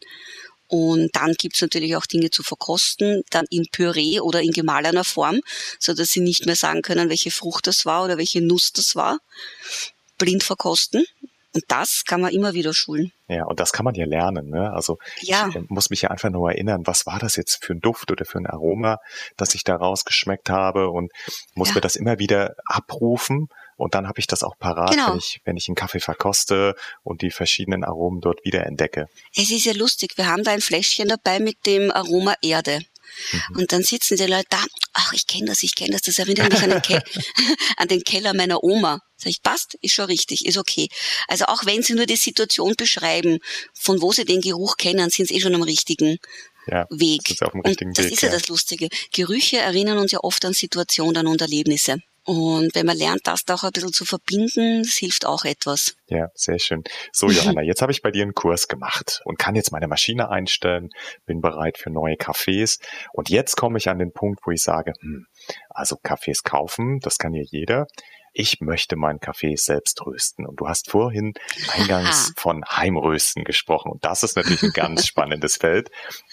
Und 0.67 1.13
dann 1.15 1.34
gibt's 1.34 1.62
natürlich 1.62 1.95
auch 1.95 2.05
Dinge 2.05 2.29
zu 2.29 2.43
verkosten, 2.43 3.23
dann 3.29 3.45
in 3.49 3.67
Püree 3.71 4.21
oder 4.21 4.41
in 4.41 4.51
gemahlener 4.51 5.03
Form, 5.03 5.41
so 5.79 5.93
dass 5.93 6.12
sie 6.12 6.21
nicht 6.21 6.45
mehr 6.45 6.55
sagen 6.55 6.81
können, 6.81 7.10
welche 7.10 7.31
Frucht 7.31 7.67
das 7.67 7.86
war 7.86 8.05
oder 8.05 8.17
welche 8.17 8.41
Nuss 8.41 8.71
das 8.71 8.95
war. 8.95 9.19
Blind 10.17 10.43
verkosten. 10.43 11.03
Und 11.53 11.63
das 11.67 12.03
kann 12.05 12.21
man 12.21 12.31
immer 12.31 12.53
wieder 12.53 12.73
schulen. 12.73 13.11
Ja, 13.27 13.45
und 13.45 13.59
das 13.59 13.73
kann 13.73 13.83
man 13.83 13.93
ja 13.95 14.05
lernen. 14.05 14.49
Ne? 14.49 14.71
Also 14.73 14.97
ja. 15.21 15.49
ich 15.49 15.69
muss 15.69 15.89
mich 15.89 16.03
ja 16.03 16.09
einfach 16.09 16.29
nur 16.29 16.51
erinnern, 16.51 16.83
was 16.85 17.05
war 17.05 17.19
das 17.19 17.35
jetzt 17.35 17.63
für 17.63 17.73
ein 17.73 17.79
Duft 17.79 18.11
oder 18.11 18.25
für 18.25 18.37
ein 18.37 18.47
Aroma, 18.47 18.97
das 19.37 19.53
ich 19.55 19.63
da 19.63 19.75
rausgeschmeckt 19.75 20.49
habe 20.49 20.89
und 20.89 21.11
muss 21.53 21.69
ja. 21.69 21.75
mir 21.75 21.81
das 21.81 21.95
immer 21.95 22.19
wieder 22.19 22.55
abrufen 22.65 23.47
und 23.81 23.95
dann 23.95 24.07
habe 24.07 24.19
ich 24.19 24.27
das 24.27 24.43
auch 24.43 24.57
parat, 24.59 24.91
genau. 24.91 25.09
wenn, 25.09 25.17
ich, 25.17 25.41
wenn 25.43 25.57
ich 25.57 25.67
einen 25.67 25.75
Kaffee 25.75 25.99
verkoste 25.99 26.75
und 27.03 27.23
die 27.23 27.31
verschiedenen 27.31 27.83
Aromen 27.83 28.21
dort 28.21 28.45
wieder 28.45 28.65
entdecke. 28.67 29.07
Es 29.35 29.49
ist 29.49 29.65
ja 29.65 29.73
lustig, 29.73 30.17
wir 30.17 30.27
haben 30.27 30.43
da 30.43 30.51
ein 30.51 30.61
Fläschchen 30.61 31.07
dabei 31.07 31.39
mit 31.39 31.65
dem 31.65 31.89
Aroma 31.89 32.35
Erde. 32.43 32.81
Mhm. 33.31 33.57
Und 33.57 33.71
dann 33.71 33.81
sitzen 33.81 34.17
die 34.17 34.25
Leute 34.27 34.45
da, 34.49 34.63
ach, 34.93 35.13
ich 35.13 35.25
kenne 35.25 35.47
das, 35.47 35.63
ich 35.63 35.75
kenne 35.75 35.93
das, 35.93 36.01
das 36.01 36.19
erinnert 36.19 36.51
mich 36.51 36.61
an 36.61 36.69
den, 36.69 37.01
an 37.77 37.87
den 37.87 38.03
Keller 38.03 38.35
meiner 38.35 38.63
Oma. 38.63 38.99
Sag 39.21 39.29
ich, 39.29 39.43
passt, 39.43 39.75
ist 39.81 39.93
schon 39.93 40.05
richtig, 40.05 40.47
ist 40.47 40.57
okay. 40.57 40.89
Also 41.27 41.45
auch 41.45 41.65
wenn 41.65 41.84
sie 41.84 41.93
nur 41.93 42.07
die 42.07 42.15
Situation 42.15 42.73
beschreiben, 42.75 43.38
von 43.73 44.01
wo 44.01 44.12
sie 44.12 44.25
den 44.25 44.41
Geruch 44.41 44.77
kennen, 44.77 45.12
sind 45.12 45.27
sie 45.27 45.36
eh 45.36 45.41
schon 45.41 45.53
am 45.53 45.62
richtigen 45.62 46.17
ja, 46.67 46.88
Weg. 46.89 47.36
Und 47.53 47.65
das 47.95 48.05
Weg, 48.05 48.13
ist 48.13 48.21
ja, 48.21 48.29
ja 48.29 48.34
das 48.34 48.47
Lustige. 48.47 48.89
Gerüche 49.13 49.57
erinnern 49.57 49.99
uns 49.99 50.12
ja 50.12 50.19
oft 50.21 50.43
an 50.45 50.53
Situationen 50.53 51.27
und 51.27 51.39
Erlebnisse. 51.39 51.99
Und 52.23 52.75
wenn 52.75 52.86
man 52.86 52.97
lernt, 52.97 53.21
das 53.25 53.45
da 53.45 53.55
auch 53.55 53.63
ein 53.63 53.71
bisschen 53.71 53.93
zu 53.93 54.05
verbinden, 54.05 54.84
das 54.84 54.93
hilft 54.93 55.25
auch 55.25 55.43
etwas. 55.43 55.95
Ja, 56.07 56.29
sehr 56.36 56.60
schön. 56.60 56.84
So, 57.12 57.27
Johanna, 57.29 57.62
jetzt 57.62 57.81
habe 57.81 57.91
ich 57.91 58.01
bei 58.01 58.12
dir 58.12 58.23
einen 58.23 58.34
Kurs 58.34 58.67
gemacht 58.67 59.21
und 59.25 59.39
kann 59.39 59.55
jetzt 59.55 59.71
meine 59.71 59.88
Maschine 59.88 60.29
einstellen, 60.29 60.89
bin 61.25 61.41
bereit 61.41 61.77
für 61.77 61.89
neue 61.89 62.17
Kaffees. 62.17 62.79
Und 63.13 63.29
jetzt 63.29 63.55
komme 63.55 63.77
ich 63.77 63.89
an 63.89 63.99
den 63.99 64.13
Punkt, 64.13 64.39
wo 64.45 64.51
ich 64.51 64.62
sage, 64.62 64.93
hm, 64.99 65.25
also 65.69 65.95
Kaffees 66.01 66.43
kaufen, 66.43 66.99
das 67.01 67.17
kann 67.17 67.34
ja 67.34 67.43
jeder 67.43 67.88
ich 68.33 68.61
möchte 68.61 68.95
meinen 68.95 69.19
Kaffee 69.19 69.55
selbst 69.55 70.05
rösten. 70.05 70.45
Und 70.45 70.59
du 70.59 70.67
hast 70.67 70.89
vorhin 70.89 71.33
eingangs 71.69 72.33
von 72.37 72.63
Heimrösten 72.65 73.43
gesprochen. 73.43 73.91
Und 73.91 74.05
das 74.05 74.23
ist 74.23 74.35
natürlich 74.37 74.63
ein 74.63 74.71
ganz 74.73 75.05
spannendes 75.07 75.57
Feld. 75.57 75.89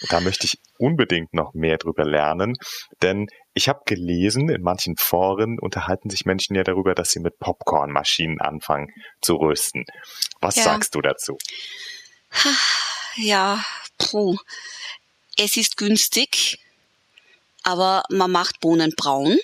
Da 0.09 0.21
möchte 0.21 0.45
ich 0.45 0.59
unbedingt 0.77 1.33
noch 1.33 1.53
mehr 1.53 1.77
drüber 1.77 2.05
lernen, 2.05 2.55
denn 3.01 3.27
ich 3.53 3.67
habe 3.67 3.81
gelesen, 3.85 4.47
in 4.47 4.61
manchen 4.61 4.95
Foren 4.95 5.59
unterhalten 5.59 6.09
sich 6.09 6.25
Menschen 6.25 6.55
ja 6.55 6.63
darüber, 6.63 6.95
dass 6.95 7.11
sie 7.11 7.19
mit 7.19 7.39
Popcornmaschinen 7.39 8.39
anfangen 8.39 8.93
zu 9.21 9.35
rösten. 9.35 9.83
Was 10.39 10.55
ja. 10.55 10.63
sagst 10.63 10.95
du 10.95 11.01
dazu? 11.01 11.37
Ja, 13.17 13.65
puh. 13.97 14.37
Es 15.35 15.57
ist 15.57 15.75
günstig, 15.75 16.59
aber 17.63 18.03
man 18.09 18.31
macht 18.31 18.61
Bohnen 18.61 18.93
braun. 18.95 19.37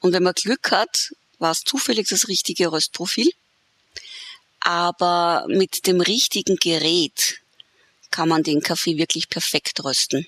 Und 0.00 0.12
wenn 0.12 0.22
man 0.22 0.34
Glück 0.34 0.70
hat, 0.70 1.10
war 1.40 1.50
es 1.50 1.64
zufällig 1.64 2.08
das 2.08 2.28
richtige 2.28 2.70
Röstprofil. 2.70 3.30
Aber 4.60 5.46
mit 5.48 5.86
dem 5.86 6.00
richtigen 6.00 6.56
Gerät 6.56 7.40
kann 8.10 8.28
man 8.28 8.42
den 8.42 8.60
Kaffee 8.60 8.98
wirklich 8.98 9.28
perfekt 9.28 9.82
rösten. 9.82 10.26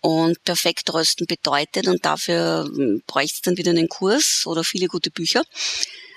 Und 0.00 0.42
perfekt 0.42 0.92
rösten 0.92 1.26
bedeutet, 1.26 1.86
und 1.86 2.04
dafür 2.04 2.64
hm, 2.64 3.02
bräuchte 3.06 3.36
es 3.36 3.42
dann 3.42 3.56
wieder 3.56 3.70
einen 3.70 3.88
Kurs 3.88 4.42
oder 4.46 4.64
viele 4.64 4.88
gute 4.88 5.10
Bücher. 5.12 5.44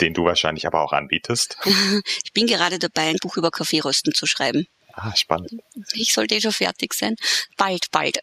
Den 0.02 0.14
du 0.14 0.26
wahrscheinlich 0.26 0.66
aber 0.66 0.82
auch 0.82 0.92
anbietest. 0.92 1.58
ich 2.24 2.34
bin 2.34 2.48
gerade 2.48 2.80
dabei, 2.80 3.10
ein 3.10 3.18
Buch 3.22 3.38
über 3.38 3.52
Kaffeerösten 3.52 4.14
zu 4.14 4.26
schreiben. 4.26 4.68
Ah, 4.94 5.16
spannend. 5.16 5.52
Ich 5.94 6.14
sollte 6.14 6.36
eh 6.36 6.42
schon 6.42 6.52
fertig 6.52 6.94
sein. 6.94 7.16
Bald, 7.58 7.92
bald. 7.92 8.20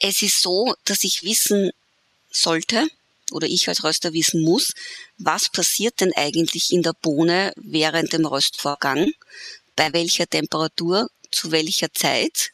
Es 0.00 0.20
ist 0.22 0.42
so, 0.42 0.74
dass 0.84 1.04
ich 1.04 1.22
wissen 1.22 1.70
sollte, 2.30 2.88
oder 3.32 3.46
ich 3.46 3.68
als 3.68 3.84
Röster 3.84 4.12
wissen 4.12 4.42
muss, 4.42 4.72
was 5.18 5.48
passiert 5.50 6.00
denn 6.00 6.12
eigentlich 6.14 6.70
in 6.70 6.82
der 6.82 6.94
Bohne 6.94 7.52
während 7.56 8.12
dem 8.12 8.26
Röstvorgang, 8.26 9.10
bei 9.76 9.92
welcher 9.92 10.26
Temperatur, 10.26 11.08
zu 11.30 11.50
welcher 11.50 11.92
Zeit, 11.92 12.50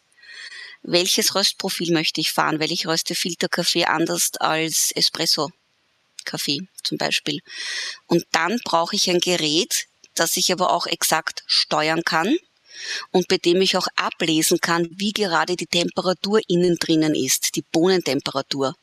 welches 0.82 1.34
Röstprofil 1.34 1.92
möchte 1.92 2.20
ich 2.20 2.32
fahren, 2.32 2.60
weil 2.60 2.72
ich 2.72 2.86
röste 2.86 3.14
Filterkaffee 3.14 3.84
anders 3.86 4.30
als 4.38 4.90
Espresso. 4.94 5.50
Kaffee 6.24 6.60
zum 6.82 6.98
Beispiel. 6.98 7.40
Und 8.06 8.24
dann 8.32 8.58
brauche 8.64 8.96
ich 8.96 9.10
ein 9.10 9.20
Gerät, 9.20 9.86
das 10.14 10.36
ich 10.36 10.52
aber 10.52 10.72
auch 10.72 10.86
exakt 10.86 11.42
steuern 11.46 12.02
kann 12.02 12.36
und 13.10 13.28
bei 13.28 13.38
dem 13.38 13.60
ich 13.60 13.76
auch 13.76 13.86
ablesen 13.96 14.58
kann, 14.60 14.88
wie 14.96 15.12
gerade 15.12 15.56
die 15.56 15.66
Temperatur 15.66 16.40
innen 16.48 16.76
drinnen 16.76 17.14
ist, 17.14 17.56
die 17.56 17.62
Bohnentemperatur. 17.62 18.74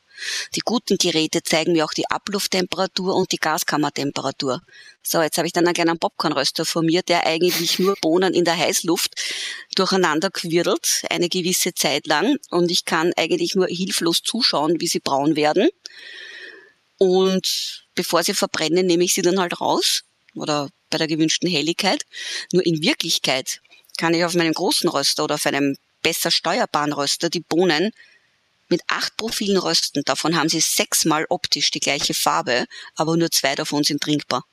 Die 0.54 0.60
guten 0.60 0.96
Geräte 0.98 1.42
zeigen 1.42 1.72
mir 1.72 1.84
auch 1.84 1.92
die 1.92 2.08
Ablufttemperatur 2.08 3.14
und 3.14 3.32
die 3.32 3.38
Gaskammertemperatur. 3.38 4.62
So, 5.02 5.20
jetzt 5.20 5.36
habe 5.38 5.46
ich 5.46 5.52
dann 5.52 5.66
einen 5.66 5.74
kleinen 5.74 5.98
Popcornröster 5.98 6.64
vor 6.64 6.82
mir, 6.82 7.02
der 7.02 7.26
eigentlich 7.26 7.78
nur 7.78 7.96
Bohnen 8.00 8.34
in 8.34 8.44
der 8.44 8.56
Heißluft 8.56 9.14
durcheinander 9.74 10.30
quirlt, 10.30 11.02
eine 11.10 11.28
gewisse 11.28 11.74
Zeit 11.74 12.06
lang. 12.06 12.36
Und 12.50 12.70
ich 12.70 12.84
kann 12.84 13.12
eigentlich 13.16 13.54
nur 13.54 13.66
hilflos 13.66 14.22
zuschauen, 14.22 14.80
wie 14.80 14.86
sie 14.86 15.00
braun 15.00 15.36
werden. 15.36 15.68
Und 16.98 17.84
bevor 17.94 18.22
sie 18.22 18.34
verbrennen, 18.34 18.86
nehme 18.86 19.04
ich 19.04 19.14
sie 19.14 19.22
dann 19.22 19.40
halt 19.40 19.60
raus 19.60 20.04
oder 20.34 20.68
bei 20.90 20.98
der 20.98 21.08
gewünschten 21.08 21.50
Helligkeit. 21.50 22.04
Nur 22.52 22.64
in 22.64 22.82
Wirklichkeit 22.82 23.60
kann 23.96 24.14
ich 24.14 24.24
auf 24.24 24.34
meinem 24.34 24.52
großen 24.52 24.88
Röster 24.88 25.24
oder 25.24 25.34
auf 25.34 25.46
einem 25.46 25.76
besser 26.02 26.30
steuerbaren 26.30 26.92
Röster 26.92 27.30
die 27.30 27.40
Bohnen 27.40 27.92
mit 28.72 28.82
acht 28.88 29.16
Profilen 29.16 29.58
rösten. 29.58 30.02
Davon 30.04 30.34
haben 30.34 30.48
sie 30.48 30.60
sechsmal 30.60 31.26
optisch 31.28 31.70
die 31.70 31.80
gleiche 31.80 32.14
Farbe, 32.14 32.64
aber 32.96 33.16
nur 33.16 33.30
zwei 33.30 33.54
davon 33.54 33.84
sind 33.84 34.02
trinkbar. 34.02 34.44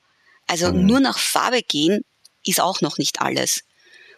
Also 0.45 0.71
mhm. 0.71 0.85
nur 0.85 0.99
nach 0.99 1.17
Farbe 1.17 1.61
gehen 1.63 2.01
ist 2.45 2.59
auch 2.59 2.81
noch 2.81 2.97
nicht 2.97 3.21
alles. 3.21 3.61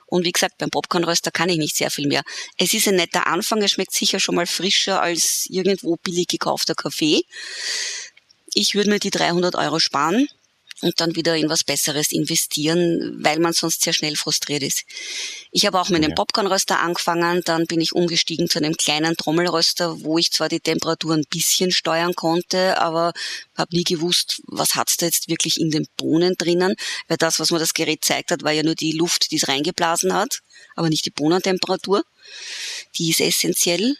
Und 0.08 0.26
wie 0.26 0.32
gesagt, 0.32 0.58
beim 0.58 0.72
Popcornröster 0.72 1.32
kann 1.32 1.50
ich 1.50 1.58
nicht 1.58 1.78
sehr 1.78 1.92
viel 1.92 2.08
mehr. 2.08 2.24
Es 2.58 2.74
ist 2.74 2.88
ein 2.88 2.96
netter 2.96 3.28
Anfang, 3.28 3.62
es 3.62 3.72
schmeckt 3.72 3.94
sicher 3.94 4.20
schon 4.20 4.36
mal 4.36 4.48
frischer 4.48 5.02
als 5.02 5.46
irgendwo 5.48 5.96
billig 5.96 6.28
gekaufter 6.28 6.76
Kaffee. 6.76 7.24
Ich 8.54 8.76
würde 8.76 8.90
mir 8.90 9.00
die 9.00 9.12
300 9.12 9.56
Euro 9.56 9.80
sparen 9.80 10.28
und 10.82 11.00
dann 11.00 11.16
wieder 11.16 11.36
in 11.36 11.50
was 11.50 11.64
Besseres 11.64 12.12
investieren, 12.12 13.18
weil 13.24 13.40
man 13.40 13.54
sonst 13.54 13.82
sehr 13.82 13.94
schnell 13.94 14.16
frustriert 14.16 14.64
ist. 14.64 14.84
Ich 15.52 15.66
habe 15.66 15.80
auch 15.80 15.90
mit 15.90 16.04
einem 16.04 16.16
Popcornröster 16.16 16.80
angefangen, 16.80 17.42
dann 17.46 17.66
bin 17.66 17.82
ich 17.82 17.94
umgestiegen 17.94 18.50
zu 18.50 18.60
einem 18.60 18.76
kleinen 18.76 19.16
Trommelröster, 19.16 20.02
wo 20.02 20.18
ich 20.18 20.32
zwar 20.32 20.50
die 20.50 20.60
Temperatur 20.60 21.14
ein 21.16 21.26
bisschen 21.30 21.72
steuern 21.72 22.16
konnte, 22.16 22.80
aber 22.80 23.14
habe 23.56 23.76
nie 23.76 23.84
gewusst, 23.84 24.42
was 24.48 24.76
hat's 24.76 24.98
da 24.98 25.06
jetzt 25.06 25.30
wirklich 25.30 25.60
in 25.60 25.72
den 25.72 25.88
Bohnen 25.98 26.36
drinnen, 26.38 26.76
weil 27.08 27.18
das, 27.18 27.40
was 27.40 27.52
mir 27.52 27.60
das 27.60 27.74
Gerät 27.74 28.04
zeigt 28.04 28.32
hat, 28.32 28.44
war 28.44 28.52
ja 28.52 28.64
nur 28.64 28.76
die 28.76 28.92
Luft, 28.92 29.32
die 29.32 29.38
es 29.38 29.48
reingeblasen 29.48 30.14
hat, 30.14 30.40
aber 30.76 30.90
nicht 30.90 31.06
die 31.06 31.12
Bohnentemperatur. 31.12 32.04
Die 32.98 33.10
ist 33.10 33.22
essentiell. 33.22 33.96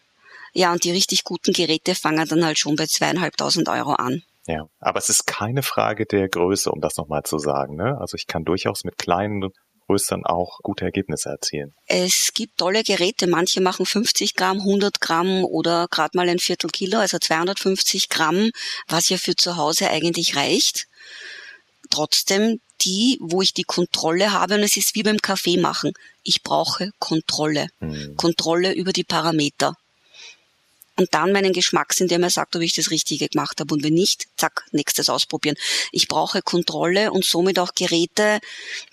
Ja, 0.54 0.74
und 0.74 0.84
die 0.84 0.92
richtig 0.92 1.24
guten 1.24 1.54
Geräte 1.54 1.96
fangen 1.96 2.28
dann 2.28 2.46
halt 2.46 2.60
schon 2.60 2.76
bei 2.76 2.86
zweieinhalbtausend 2.86 3.70
Euro 3.70 3.94
an. 3.94 4.24
Ja, 4.48 4.66
aber 4.80 5.00
es 5.00 5.10
ist 5.10 5.28
keine 5.28 5.64
Frage 5.64 6.06
der 6.06 6.28
Größe, 6.28 6.72
um 6.72 6.82
das 6.82 6.98
nochmal 6.98 7.24
zu 7.24 7.38
sagen. 7.38 7.76
Ne? 7.76 7.98
Also 8.00 8.16
ich 8.16 8.28
kann 8.28 8.44
durchaus 8.44 8.84
mit 8.84 8.98
kleinen 8.98 9.50
Röstern 9.88 10.26
auch 10.26 10.60
gute 10.64 10.86
Ergebnisse 10.86 11.30
erzielen. 11.30 11.74
Es 11.86 12.32
gibt 12.34 12.58
tolle 12.58 12.84
Geräte. 12.84 13.28
Manche 13.28 13.62
machen 13.62 13.86
50 13.86 14.36
Gramm, 14.36 14.60
100 14.60 15.02
Gramm 15.02 15.44
oder 15.44 15.88
gerade 15.90 16.18
mal 16.18 16.30
ein 16.30 16.40
Viertel 16.40 16.70
Kilo, 16.70 17.00
also 17.00 17.20
250 17.20 18.10
Gramm, 18.10 18.52
was 18.88 19.10
ja 19.10 19.18
für 19.18 19.36
zu 19.36 19.58
Hause 19.58 19.90
eigentlich 19.90 20.36
reicht. 20.36 20.88
Trotzdem 21.90 22.60
die, 22.84 23.18
wo 23.22 23.42
ich 23.42 23.54
die 23.54 23.64
Kontrolle 23.64 24.32
habe, 24.32 24.56
und 24.56 24.62
es 24.62 24.78
ist 24.78 24.96
wie 24.96 25.04
beim 25.04 25.18
Kaffee 25.18 25.58
machen. 25.58 25.92
Ich 26.24 26.42
brauche 26.42 26.92
Kontrolle. 27.00 27.68
Hm. 27.80 28.16
Kontrolle 28.16 28.74
über 28.74 28.94
die 28.94 29.04
Parameter 29.04 29.76
und 31.02 31.14
dann 31.14 31.32
meinen 31.32 31.54
Geschmackssinn, 31.54 32.08
der 32.08 32.20
mir 32.20 32.30
sagt, 32.30 32.56
ob 32.56 32.62
ich 32.62 32.74
das 32.74 32.92
Richtige 32.92 33.28
gemacht 33.28 33.60
habe. 33.60 33.74
Und 33.74 33.84
wenn 33.84 33.94
nicht, 33.94 34.28
zack, 34.38 34.66
nächstes 34.72 35.10
ausprobieren. 35.10 35.58
Ich 35.92 36.08
brauche 36.08 36.42
Kontrolle 36.42 37.12
und 37.12 37.26
somit 37.26 37.60
auch 37.60 37.74
Geräte, 37.76 38.40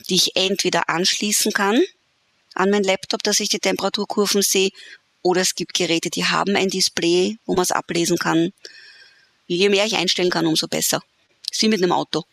die 0.09 0.17
ich 0.17 0.37
entweder 0.37 0.89
anschließen 0.89 1.53
kann 1.53 1.81
an 2.55 2.71
mein 2.71 2.83
Laptop, 2.83 3.23
dass 3.23 3.41
ich 3.41 3.49
die 3.49 3.61
Temperaturkurven 3.61 4.43
sehe, 4.43 4.71
oder 5.23 5.41
es 5.43 5.55
gibt 5.55 5.75
Geräte, 5.75 6.11
die 6.11 6.25
haben 6.25 6.57
ein 6.57 6.69
Display, 6.69 7.39
wo 7.45 7.55
man 7.55 7.63
es 7.63 7.73
ablesen 7.73 8.19
kann. 8.19 8.53
Je 9.47 9.69
mehr 9.69 9.85
ich 9.85 9.97
einstellen 9.97 10.31
kann, 10.31 10.47
umso 10.47 10.69
besser. 10.69 11.03
Ist 11.51 11.63
wie 11.63 11.69
mit 11.69 11.83
einem 11.83 11.93
Auto. 11.93 12.25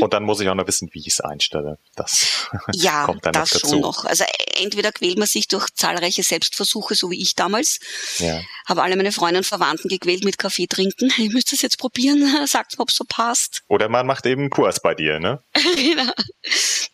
Und 0.00 0.12
dann 0.12 0.24
muss 0.24 0.40
ich 0.40 0.48
auch 0.48 0.54
noch 0.54 0.66
wissen, 0.66 0.88
wie 0.92 1.00
ich 1.00 1.08
es 1.08 1.20
einstelle. 1.20 1.78
Das 1.96 2.48
ja, 2.72 3.04
kommt 3.04 3.24
dann 3.24 3.32
das 3.32 3.52
noch 3.52 3.60
dazu. 3.60 3.74
schon 3.74 3.80
noch. 3.80 4.04
Also 4.04 4.24
entweder 4.56 4.92
quält 4.92 5.18
man 5.18 5.26
sich 5.26 5.48
durch 5.48 5.68
zahlreiche 5.74 6.22
Selbstversuche, 6.22 6.94
so 6.94 7.10
wie 7.10 7.20
ich 7.20 7.34
damals. 7.34 7.80
Ja. 8.18 8.40
Habe 8.66 8.82
alle 8.82 8.96
meine 8.96 9.12
Freunde 9.12 9.38
und 9.38 9.44
Verwandten 9.44 9.88
gequält 9.88 10.24
mit 10.24 10.38
Kaffee 10.38 10.66
trinken. 10.66 11.12
Ich 11.18 11.32
müsste 11.32 11.54
es 11.54 11.62
jetzt 11.62 11.78
probieren. 11.78 12.22
Sagt 12.46 12.78
mir, 12.78 12.82
ob 12.82 12.90
es 12.90 12.96
so 12.96 13.04
passt. 13.08 13.62
Oder 13.68 13.88
man 13.88 14.06
macht 14.06 14.26
eben 14.26 14.42
einen 14.42 14.50
Kurs 14.50 14.80
bei 14.80 14.94
dir, 14.94 15.18
ne? 15.18 15.42
genau. 15.76 16.12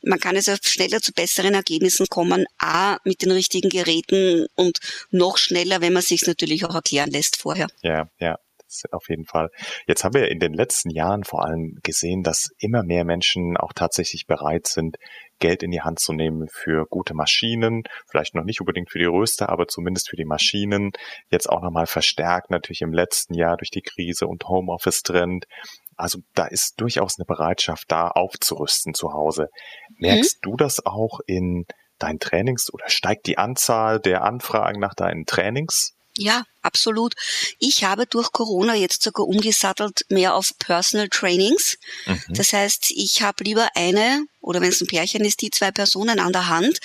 Man 0.02 0.20
kann 0.20 0.36
also 0.36 0.54
schneller 0.62 1.00
zu 1.00 1.12
besseren 1.12 1.54
Ergebnissen 1.54 2.06
kommen, 2.06 2.46
A, 2.58 2.98
mit 3.04 3.22
den 3.22 3.32
richtigen 3.32 3.68
Geräten 3.68 4.46
und 4.54 4.78
noch 5.10 5.38
schneller, 5.38 5.80
wenn 5.80 5.92
man 5.92 6.02
sich 6.02 6.22
natürlich 6.22 6.64
auch 6.64 6.74
erklären 6.74 7.10
lässt 7.10 7.36
vorher. 7.36 7.66
Ja, 7.82 8.08
ja 8.18 8.38
auf 8.90 9.08
jeden 9.08 9.24
Fall. 9.24 9.50
Jetzt 9.86 10.04
haben 10.04 10.14
wir 10.14 10.28
in 10.28 10.38
den 10.38 10.52
letzten 10.52 10.90
Jahren 10.90 11.24
vor 11.24 11.44
allem 11.44 11.78
gesehen, 11.82 12.22
dass 12.22 12.50
immer 12.58 12.82
mehr 12.82 13.04
Menschen 13.04 13.56
auch 13.56 13.72
tatsächlich 13.72 14.26
bereit 14.26 14.66
sind, 14.66 14.96
Geld 15.38 15.62
in 15.62 15.70
die 15.70 15.82
Hand 15.82 16.00
zu 16.00 16.12
nehmen 16.12 16.48
für 16.48 16.86
gute 16.86 17.14
Maschinen, 17.14 17.84
vielleicht 18.10 18.34
noch 18.34 18.44
nicht 18.44 18.60
unbedingt 18.60 18.90
für 18.90 18.98
die 18.98 19.04
Röster, 19.04 19.48
aber 19.48 19.68
zumindest 19.68 20.10
für 20.10 20.16
die 20.16 20.24
Maschinen. 20.24 20.92
Jetzt 21.30 21.48
auch 21.48 21.62
nochmal 21.62 21.86
verstärkt 21.86 22.50
natürlich 22.50 22.82
im 22.82 22.92
letzten 22.92 23.34
Jahr 23.34 23.56
durch 23.56 23.70
die 23.70 23.82
Krise 23.82 24.26
und 24.26 24.48
Homeoffice-Trend. 24.48 25.46
Also 25.96 26.20
da 26.34 26.46
ist 26.46 26.80
durchaus 26.80 27.18
eine 27.18 27.26
Bereitschaft 27.26 27.84
da, 27.88 28.08
aufzurüsten 28.08 28.94
zu 28.94 29.12
Hause. 29.12 29.48
Merkst 29.98 30.38
mhm. 30.44 30.50
du 30.50 30.56
das 30.56 30.84
auch 30.84 31.20
in 31.26 31.66
deinen 31.98 32.20
Trainings 32.20 32.72
oder 32.72 32.88
steigt 32.88 33.26
die 33.26 33.38
Anzahl 33.38 34.00
der 34.00 34.22
Anfragen 34.22 34.80
nach 34.80 34.94
deinen 34.94 35.26
Trainings? 35.26 35.97
Ja, 36.18 36.42
absolut. 36.62 37.14
Ich 37.60 37.84
habe 37.84 38.06
durch 38.06 38.32
Corona 38.32 38.74
jetzt 38.74 39.02
sogar 39.02 39.26
umgesattelt 39.26 40.04
mehr 40.08 40.34
auf 40.34 40.52
Personal 40.58 41.08
Trainings. 41.08 41.78
Mhm. 42.06 42.20
Das 42.30 42.52
heißt, 42.52 42.90
ich 42.90 43.22
habe 43.22 43.44
lieber 43.44 43.68
eine 43.74 44.24
oder 44.40 44.60
wenn 44.60 44.70
es 44.70 44.80
ein 44.80 44.88
Pärchen 44.88 45.24
ist, 45.24 45.42
die 45.42 45.50
zwei 45.50 45.70
Personen 45.70 46.18
an 46.18 46.32
der 46.32 46.48
Hand 46.48 46.80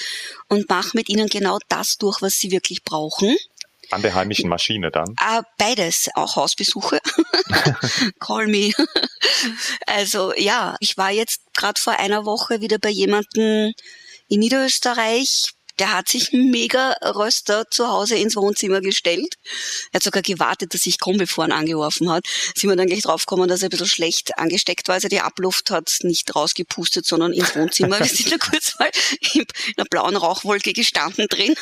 und 0.50 0.70
mache 0.70 0.92
mit 0.94 1.10
ihnen 1.10 1.28
genau 1.28 1.58
das 1.68 1.98
durch, 1.98 2.22
was 2.22 2.34
sie 2.34 2.52
wirklich 2.52 2.84
brauchen. 2.84 3.36
An 3.90 4.04
der 4.04 4.14
heimischen 4.14 4.50
Maschine 4.50 4.92
dann? 4.92 5.16
Äh, 5.20 5.42
beides, 5.58 6.10
auch 6.14 6.36
Hausbesuche. 6.36 7.00
Call 8.20 8.48
me. 8.48 8.72
Also 9.88 10.34
ja, 10.36 10.76
ich 10.80 10.96
war 10.98 11.12
jetzt 11.12 11.42
gerade 11.54 11.82
vor 11.82 11.94
einer 11.94 12.26
Woche 12.26 12.62
wieder 12.62 12.78
bei 12.78 12.90
jemandem 12.90 13.74
in 14.28 14.40
Niederösterreich, 14.40 15.53
der 15.80 15.94
hat 15.94 16.08
sich 16.10 16.32
mega 16.32 16.92
Röster 17.02 17.66
zu 17.70 17.88
Hause 17.88 18.16
ins 18.16 18.36
Wohnzimmer 18.36 18.82
gestellt. 18.82 19.36
Er 19.92 19.98
hat 19.98 20.04
sogar 20.04 20.22
gewartet, 20.22 20.74
dass 20.74 20.86
ich 20.86 21.00
komme, 21.00 21.20
bevor 21.20 21.46
er 21.46 21.50
ihn 21.50 21.54
angeworfen 21.54 22.12
hat. 22.12 22.26
Sind 22.56 22.70
wir 22.70 22.76
dann 22.76 22.88
gleich 22.88 23.04
draufgekommen, 23.04 23.48
dass 23.48 23.62
er 23.62 23.68
ein 23.68 23.72
bisschen 23.72 23.88
schlecht 23.88 24.38
angesteckt 24.38 24.88
war. 24.88 24.96
Also 24.96 25.08
die 25.08 25.22
Abluft 25.22 25.72
hat 25.72 25.98
nicht 26.02 26.36
rausgepustet, 26.36 27.06
sondern 27.06 27.34
ins 27.34 27.56
Wohnzimmer. 27.56 28.00
Wir 28.00 28.06
sind 28.06 28.32
da 28.32 28.38
kurz 28.38 28.78
mal 28.80 28.92
in 29.34 29.46
einer 29.78 29.86
blauen 29.90 30.16
Rauchwolke 30.16 30.74
gestanden 30.74 31.28
drin. 31.28 31.56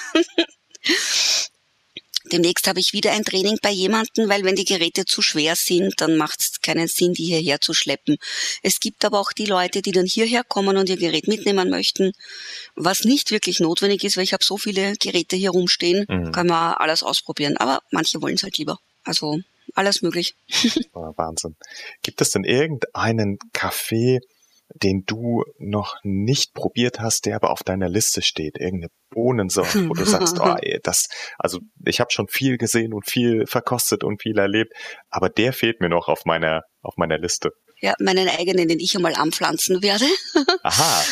Demnächst 2.32 2.68
habe 2.68 2.80
ich 2.80 2.94
wieder 2.94 3.12
ein 3.12 3.24
Training 3.24 3.58
bei 3.62 3.72
jemandem, 3.72 4.30
weil 4.30 4.44
wenn 4.44 4.56
die 4.56 4.66
Geräte 4.66 5.06
zu 5.06 5.22
schwer 5.22 5.56
sind, 5.56 6.00
dann 6.00 6.18
macht 6.18 6.40
es 6.40 6.62
keinen 6.62 6.88
Sinn, 6.88 7.14
die 7.14 7.26
hierher 7.26 7.60
zu 7.60 7.74
schleppen. 7.74 8.18
Es 8.64 8.80
gibt 8.80 9.04
aber 9.06 9.20
auch 9.20 9.34
die 9.34 9.46
Leute, 9.46 9.82
die 9.82 9.92
dann 9.92 10.06
hierher 10.06 10.44
kommen 10.44 10.78
und 10.78 10.90
ihr 10.90 10.98
Gerät 10.98 11.28
mitnehmen 11.28 11.70
möchten, 11.70 12.14
was 12.76 13.04
nicht 13.04 13.32
wirklich 13.32 13.60
notwendig 13.60 14.04
ist, 14.04 14.18
weil 14.18 14.24
ich 14.24 14.34
habe 14.34 14.44
so 14.44 14.58
viele 14.58 14.94
Geräte 14.96 15.36
hier 15.36 15.52
rumstehen, 15.52 16.06
mhm. 16.08 16.32
kann 16.32 16.48
man 16.48 16.74
alles 16.74 17.04
ausprobieren. 17.04 17.58
Aber 17.58 17.82
manche 17.92 18.22
wollen 18.22 18.36
es 18.36 18.44
halt 18.44 18.58
lieber. 18.58 18.80
Also 19.04 19.40
alles 19.76 20.02
möglich. 20.02 20.36
Wahnsinn. 20.94 21.56
Gibt 22.02 22.22
es 22.22 22.32
denn 22.32 22.44
irgendeinen 22.44 23.38
Kaffee, 23.54 24.20
den 24.76 25.04
du 25.06 25.44
noch 25.58 25.96
nicht 26.04 26.54
probiert 26.54 27.00
hast, 27.00 27.26
der 27.26 27.36
aber 27.36 27.52
auf 27.52 27.64
deiner 27.64 27.90
Liste 27.90 28.22
steht? 28.22 28.58
Irgendeine 28.58 28.92
Bohnensorte, 29.10 29.90
wo 29.90 29.94
du 29.94 30.06
sagst, 30.06 30.40
oh, 30.42 30.56
ey, 30.62 30.80
das, 30.84 31.08
also 31.38 31.60
ich 31.86 32.00
habe 32.00 32.12
schon 32.12 32.28
viel 32.28 32.58
gesehen 32.58 32.94
und 32.94 33.10
viel 33.10 33.46
verkostet 33.48 34.04
und 34.04 34.22
viel 34.22 34.38
erlebt, 34.38 34.74
aber 35.10 35.30
der 35.30 35.54
fehlt 35.54 35.82
mir 35.82 35.90
noch 35.90 36.08
auf 36.08 36.26
meiner 36.26 36.64
auf 36.82 36.96
meiner 36.98 37.18
Liste. 37.18 37.52
Ja, 37.80 37.96
meinen 38.00 38.30
eigenen, 38.30 38.68
den 38.68 38.80
ich 38.80 38.96
einmal 38.96 39.16
anpflanzen 39.16 39.82
werde. 39.82 40.06
Aha, 40.62 41.06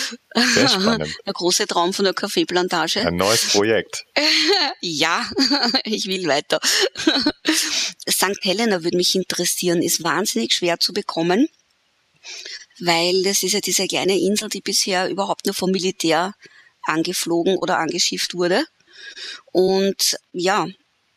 sehr 0.53 0.67
spannend. 0.69 1.15
Der 1.25 1.33
große 1.33 1.65
Traum 1.65 1.93
von 1.93 2.05
der 2.05 2.13
Kaffeeplantage. 2.13 3.07
Ein 3.07 3.15
neues 3.15 3.49
Projekt. 3.53 4.05
ja, 4.81 5.25
ich 5.83 6.05
will 6.05 6.27
weiter. 6.27 6.59
St. 8.07 8.37
Helena 8.41 8.83
würde 8.83 8.97
mich 8.97 9.15
interessieren, 9.15 9.81
ist 9.81 10.03
wahnsinnig 10.03 10.53
schwer 10.53 10.79
zu 10.79 10.93
bekommen, 10.93 11.47
weil 12.81 13.23
das 13.23 13.43
ist 13.43 13.53
ja 13.53 13.59
diese 13.59 13.87
kleine 13.87 14.19
Insel, 14.19 14.49
die 14.49 14.61
bisher 14.61 15.09
überhaupt 15.09 15.45
nur 15.45 15.55
vom 15.55 15.71
Militär 15.71 16.33
angeflogen 16.83 17.57
oder 17.57 17.77
angeschifft 17.77 18.33
wurde. 18.33 18.65
Und 19.51 20.17
ja, 20.31 20.67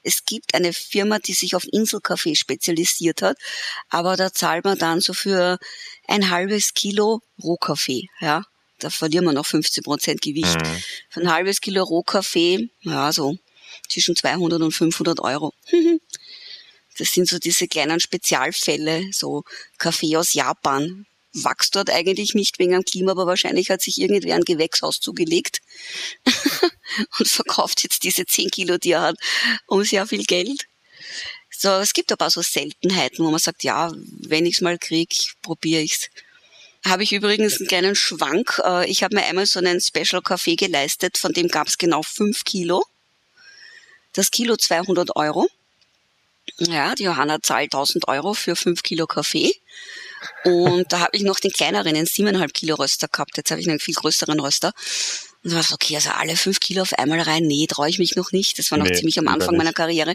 es 0.03 0.25
gibt 0.25 0.55
eine 0.55 0.73
Firma, 0.73 1.19
die 1.19 1.33
sich 1.33 1.55
auf 1.55 1.65
Inselkaffee 1.71 2.35
spezialisiert 2.35 3.23
hat, 3.23 3.37
aber 3.89 4.17
da 4.17 4.33
zahlt 4.33 4.65
man 4.65 4.79
dann 4.79 5.01
so 5.01 5.15
für 5.15 5.59
ein 6.09 6.31
halbes 6.31 6.75
Kilo 6.75 7.21
Rohkaffee, 7.43 8.09
ja. 8.21 8.45
Da 8.79 8.91
verlieren 8.91 9.27
wir 9.27 9.33
noch 9.33 9.47
15 9.47 9.85
Prozent 9.85 10.23
Gewicht. 10.23 10.57
Mhm. 10.57 10.83
Für 11.09 11.21
ein 11.21 11.33
halbes 11.33 11.61
Kilo 11.61 11.85
Rohkaffee, 11.85 12.69
ja, 12.81 13.13
so 13.13 13.37
zwischen 13.89 14.17
200 14.17 14.61
und 14.61 14.73
500 14.73 15.21
Euro. 15.21 15.53
Das 16.99 17.09
sind 17.09 17.27
so 17.27 17.39
diese 17.39 17.69
kleinen 17.69 18.01
Spezialfälle, 18.01 19.09
so 19.13 19.45
Kaffee 19.79 20.15
aus 20.19 20.35
Japan, 20.35 21.07
wächst 21.33 21.77
dort 21.77 21.91
eigentlich 21.91 22.35
nicht 22.35 22.59
wegen 22.59 22.73
dem 22.73 22.85
Klima, 22.85 23.13
aber 23.13 23.27
wahrscheinlich 23.27 23.71
hat 23.71 23.83
sich 23.83 23.99
irgendwer 23.99 24.35
ein 24.35 24.45
Gewächshaus 24.45 25.01
zugelegt 25.01 25.61
und 27.19 27.29
verkauft 27.29 27.83
jetzt 27.83 28.05
diese 28.05 28.27
10 28.27 28.51
Kilo, 28.51 28.79
die 28.79 28.93
er 28.93 29.03
hat, 29.03 29.17
um 29.67 29.85
sehr 29.85 30.07
viel 30.07 30.25
Geld. 30.25 30.67
So, 31.51 31.71
es 31.75 31.93
gibt 31.93 32.13
aber 32.13 32.29
so 32.31 32.43
Seltenheiten, 32.43 33.25
wo 33.25 33.31
man 33.31 33.39
sagt, 33.39 33.63
ja, 33.63 33.93
wenn 33.95 34.47
ich's 34.47 34.61
mal 34.61 34.79
krieg, 34.79 35.35
probiere 35.43 35.83
ich's. 35.83 36.09
Habe 36.85 37.05
ich 37.05 37.13
übrigens 37.13 37.59
einen 37.59 37.69
kleinen 37.69 37.95
Schwank. 37.95 38.61
Äh, 38.65 38.91
ich 38.91 39.05
habe 39.05 39.15
mir 39.15 39.25
einmal 39.25 39.47
so 39.47 39.61
einen 39.61 39.81
Special 39.81 40.21
Kaffee 40.21 40.57
geleistet, 40.57 41.17
von 41.17 41.33
dem 41.33 41.49
gab's 41.49 41.79
genau 41.79 42.03
5 42.03 42.45
Kilo. 42.45 42.85
Das 44.13 44.31
Kilo 44.31 44.57
200 44.57 45.15
Euro. 45.15 45.49
Ja, 46.59 46.95
die 46.95 47.05
Johanna 47.05 47.41
zahlt 47.41 47.73
1000 47.73 48.09
Euro 48.09 48.35
für 48.35 48.57
5 48.57 48.83
Kilo 48.83 49.07
Kaffee. 49.07 49.55
Und 50.45 50.93
da 50.93 51.01
habe 51.01 51.17
ich 51.17 51.23
noch 51.23 51.41
den 51.41 51.51
kleineren, 51.51 51.95
den 51.95 52.07
siebeneinhalb 52.07 52.55
Kilo 52.55 52.77
Röster 52.77 53.09
gehabt. 53.09 53.37
Jetzt 53.37 53.51
habe 53.51 53.61
ich 53.61 53.69
einen 53.69 53.81
viel 53.81 53.95
größeren 53.95 54.41
Röster. 54.41 54.73
Und 55.43 55.51
dann 55.51 55.57
war 55.57 55.65
so, 55.65 55.75
okay, 55.75 55.97
also 55.97 56.11
alle 56.11 56.37
fünf 56.37 56.61
Kilo 56.61 56.83
auf 56.83 56.93
einmal 56.93 57.21
rein. 57.21 57.45
Nee, 57.45 57.67
traue 57.67 57.89
ich 57.89 57.99
mich 57.99 58.15
noch 58.15 58.31
nicht. 58.31 58.59
Das 58.59 58.71
war 58.71 58.79
noch 58.79 58.87
nee, 58.87 58.95
ziemlich 58.95 59.19
am 59.19 59.27
Anfang 59.27 59.57
meiner 59.57 59.73
Karriere. 59.73 60.15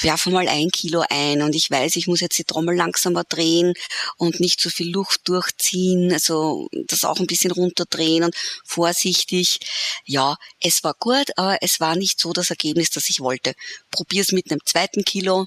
Werfe 0.00 0.30
mal 0.30 0.48
ein 0.48 0.70
Kilo 0.70 1.04
ein 1.08 1.42
und 1.42 1.54
ich 1.54 1.70
weiß, 1.70 1.94
ich 1.94 2.08
muss 2.08 2.20
jetzt 2.20 2.36
die 2.36 2.44
Trommel 2.44 2.74
langsamer 2.74 3.22
drehen 3.22 3.74
und 4.16 4.40
nicht 4.40 4.60
so 4.60 4.68
viel 4.68 4.90
Luft 4.90 5.20
durchziehen. 5.28 6.12
Also 6.12 6.68
das 6.88 7.04
auch 7.04 7.20
ein 7.20 7.28
bisschen 7.28 7.52
runterdrehen 7.52 8.24
und 8.24 8.34
vorsichtig. 8.64 9.60
Ja, 10.04 10.36
es 10.60 10.82
war 10.82 10.94
gut, 10.98 11.30
aber 11.36 11.58
es 11.60 11.78
war 11.78 11.94
nicht 11.94 12.18
so 12.18 12.32
das 12.32 12.50
Ergebnis, 12.50 12.90
das 12.90 13.08
ich 13.08 13.20
wollte. 13.20 13.54
Probier's 13.92 14.32
mit 14.32 14.50
einem 14.50 14.60
zweiten 14.64 15.04
Kilo 15.04 15.46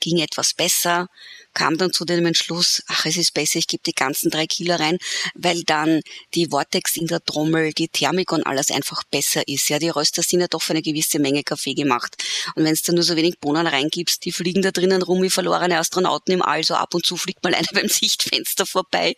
ging 0.00 0.18
etwas 0.18 0.54
besser, 0.54 1.08
kam 1.54 1.78
dann 1.78 1.92
zu 1.92 2.04
dem 2.04 2.26
Entschluss, 2.26 2.82
ach, 2.88 3.06
es 3.06 3.16
ist 3.16 3.32
besser, 3.32 3.58
ich 3.58 3.66
gebe 3.66 3.82
die 3.84 3.94
ganzen 3.94 4.30
drei 4.30 4.46
Kilo 4.46 4.74
rein, 4.74 4.98
weil 5.34 5.62
dann 5.62 6.00
die 6.34 6.46
Vortex 6.46 6.96
in 6.96 7.06
der 7.06 7.24
Trommel, 7.24 7.72
die 7.72 7.88
Thermik 7.88 8.32
und 8.32 8.44
alles 8.46 8.70
einfach 8.70 9.04
besser 9.04 9.46
ist. 9.48 9.68
Ja, 9.68 9.78
die 9.78 9.88
Röster 9.88 10.22
sind 10.22 10.40
ja 10.40 10.48
doch 10.48 10.62
für 10.62 10.72
eine 10.72 10.82
gewisse 10.82 11.18
Menge 11.18 11.42
Kaffee 11.42 11.74
gemacht. 11.74 12.16
Und 12.56 12.64
wenn 12.64 12.74
du 12.74 12.92
nur 12.92 13.04
so 13.04 13.16
wenig 13.16 13.38
Bohnen 13.38 13.66
reingibst, 13.66 14.24
die 14.24 14.32
fliegen 14.32 14.62
da 14.62 14.72
drinnen 14.72 15.02
rum 15.02 15.22
wie 15.22 15.30
verlorene 15.30 15.78
Astronauten 15.78 16.34
im 16.34 16.42
All, 16.42 16.64
so 16.64 16.74
ab 16.74 16.94
und 16.94 17.06
zu 17.06 17.16
fliegt 17.16 17.42
mal 17.44 17.54
einer 17.54 17.68
beim 17.72 17.88
Sichtfenster 17.88 18.66
vorbei. 18.66 19.14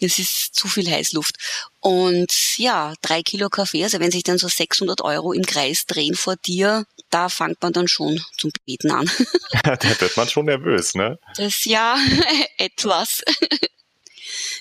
Es 0.00 0.18
ist 0.18 0.54
zu 0.54 0.68
viel 0.68 0.90
Heißluft. 0.90 1.36
Und 1.80 2.30
ja, 2.58 2.94
drei 3.00 3.22
Kilo 3.22 3.48
Kaffee, 3.48 3.82
also 3.82 4.00
wenn 4.00 4.10
sich 4.10 4.22
dann 4.22 4.36
so 4.36 4.48
600 4.48 5.00
Euro 5.00 5.32
im 5.32 5.44
Kreis 5.44 5.86
drehen 5.86 6.14
vor 6.14 6.36
dir, 6.36 6.84
da 7.08 7.28
fängt 7.28 7.62
man 7.62 7.72
dann 7.72 7.88
schon 7.88 8.20
zum 8.36 8.50
Beten 8.66 8.90
an. 8.90 9.10
da 9.64 10.00
wird 10.00 10.16
man 10.16 10.28
schon 10.28 10.44
nervös, 10.44 10.94
ne? 10.94 11.18
Das 11.36 11.64
ja 11.64 11.96
etwas. 12.58 13.22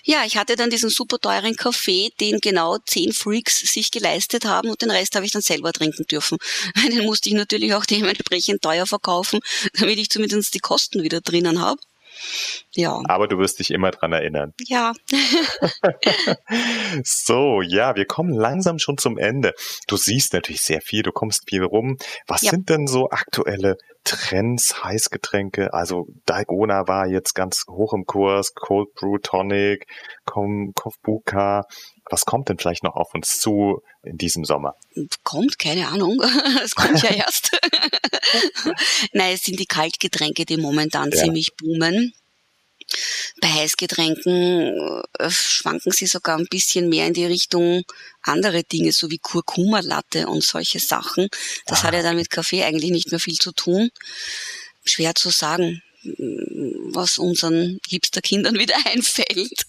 Ja, 0.03 0.23
ich 0.25 0.37
hatte 0.37 0.55
dann 0.55 0.69
diesen 0.69 0.89
super 0.89 1.19
teuren 1.19 1.55
Kaffee, 1.55 2.11
den 2.19 2.39
genau 2.39 2.77
zehn 2.85 3.11
Freaks 3.11 3.59
sich 3.59 3.91
geleistet 3.91 4.45
haben 4.45 4.69
und 4.69 4.81
den 4.81 4.91
Rest 4.91 5.15
habe 5.15 5.25
ich 5.25 5.31
dann 5.31 5.41
selber 5.41 5.73
trinken 5.73 6.05
dürfen. 6.05 6.37
Den 6.87 7.05
musste 7.05 7.29
ich 7.29 7.35
natürlich 7.35 7.73
auch 7.73 7.85
dementsprechend 7.85 8.61
teuer 8.61 8.87
verkaufen, 8.87 9.39
damit 9.73 9.99
ich 9.99 10.09
zumindest 10.09 10.53
die 10.53 10.59
Kosten 10.59 11.03
wieder 11.03 11.21
drinnen 11.21 11.61
habe. 11.61 11.79
Ja. 12.71 13.01
Aber 13.05 13.27
du 13.27 13.37
wirst 13.37 13.59
dich 13.59 13.71
immer 13.71 13.91
dran 13.91 14.11
erinnern. 14.11 14.53
Ja. 14.67 14.93
so, 17.03 17.61
ja, 17.61 17.95
wir 17.95 18.05
kommen 18.05 18.33
langsam 18.33 18.79
schon 18.79 18.97
zum 18.97 19.17
Ende. 19.17 19.53
Du 19.87 19.97
siehst 19.97 20.33
natürlich 20.33 20.61
sehr 20.61 20.81
viel, 20.81 21.03
du 21.03 21.11
kommst 21.11 21.49
viel 21.49 21.63
rum. 21.63 21.97
Was 22.27 22.41
ja. 22.41 22.51
sind 22.51 22.69
denn 22.69 22.87
so 22.87 23.09
aktuelle 23.09 23.77
Trends, 24.03 24.83
Heißgetränke? 24.83 25.73
Also 25.73 26.07
Dalgona 26.25 26.87
war 26.87 27.07
jetzt 27.07 27.33
ganz 27.35 27.65
hoch 27.69 27.93
im 27.93 28.05
Kurs, 28.05 28.53
Cold 28.53 28.93
Brew 28.95 29.17
Tonic, 29.17 29.85
Kombucha. 30.25 31.63
Was 32.09 32.25
kommt 32.25 32.49
denn 32.49 32.57
vielleicht 32.57 32.83
noch 32.83 32.95
auf 32.95 33.13
uns 33.13 33.39
zu 33.39 33.81
in 34.03 34.17
diesem 34.17 34.45
Sommer? 34.45 34.75
Kommt, 35.23 35.59
keine 35.59 35.87
Ahnung. 35.87 36.21
Es 36.63 36.75
kommt 36.75 37.01
ja 37.01 37.11
erst. 37.11 37.51
Nein, 39.13 39.33
es 39.33 39.43
sind 39.43 39.59
die 39.59 39.65
Kaltgetränke, 39.65 40.45
die 40.45 40.57
momentan 40.57 41.11
ja. 41.11 41.17
ziemlich 41.17 41.55
boomen. 41.55 42.13
Bei 43.41 43.47
Heißgetränken 43.47 45.03
äh, 45.19 45.29
schwanken 45.29 45.91
sie 45.91 46.07
sogar 46.07 46.37
ein 46.37 46.47
bisschen 46.49 46.89
mehr 46.89 47.07
in 47.07 47.13
die 47.13 47.25
Richtung 47.25 47.83
andere 48.21 48.63
Dinge, 48.63 48.91
so 48.91 49.11
wie 49.11 49.19
Kurkuma-Latte 49.19 50.27
und 50.27 50.43
solche 50.43 50.79
Sachen. 50.79 51.29
Das 51.67 51.81
ah. 51.81 51.83
hat 51.83 51.93
ja 51.93 52.01
dann 52.01 52.15
mit 52.15 52.29
Kaffee 52.29 52.63
eigentlich 52.63 52.91
nicht 52.91 53.11
mehr 53.11 53.19
viel 53.19 53.37
zu 53.37 53.51
tun. 53.51 53.89
Schwer 54.83 55.13
zu 55.13 55.29
sagen, 55.29 55.81
was 56.93 57.17
unseren 57.17 57.79
Hipster-Kindern 57.87 58.55
wieder 58.55 58.75
einfällt. 58.85 59.65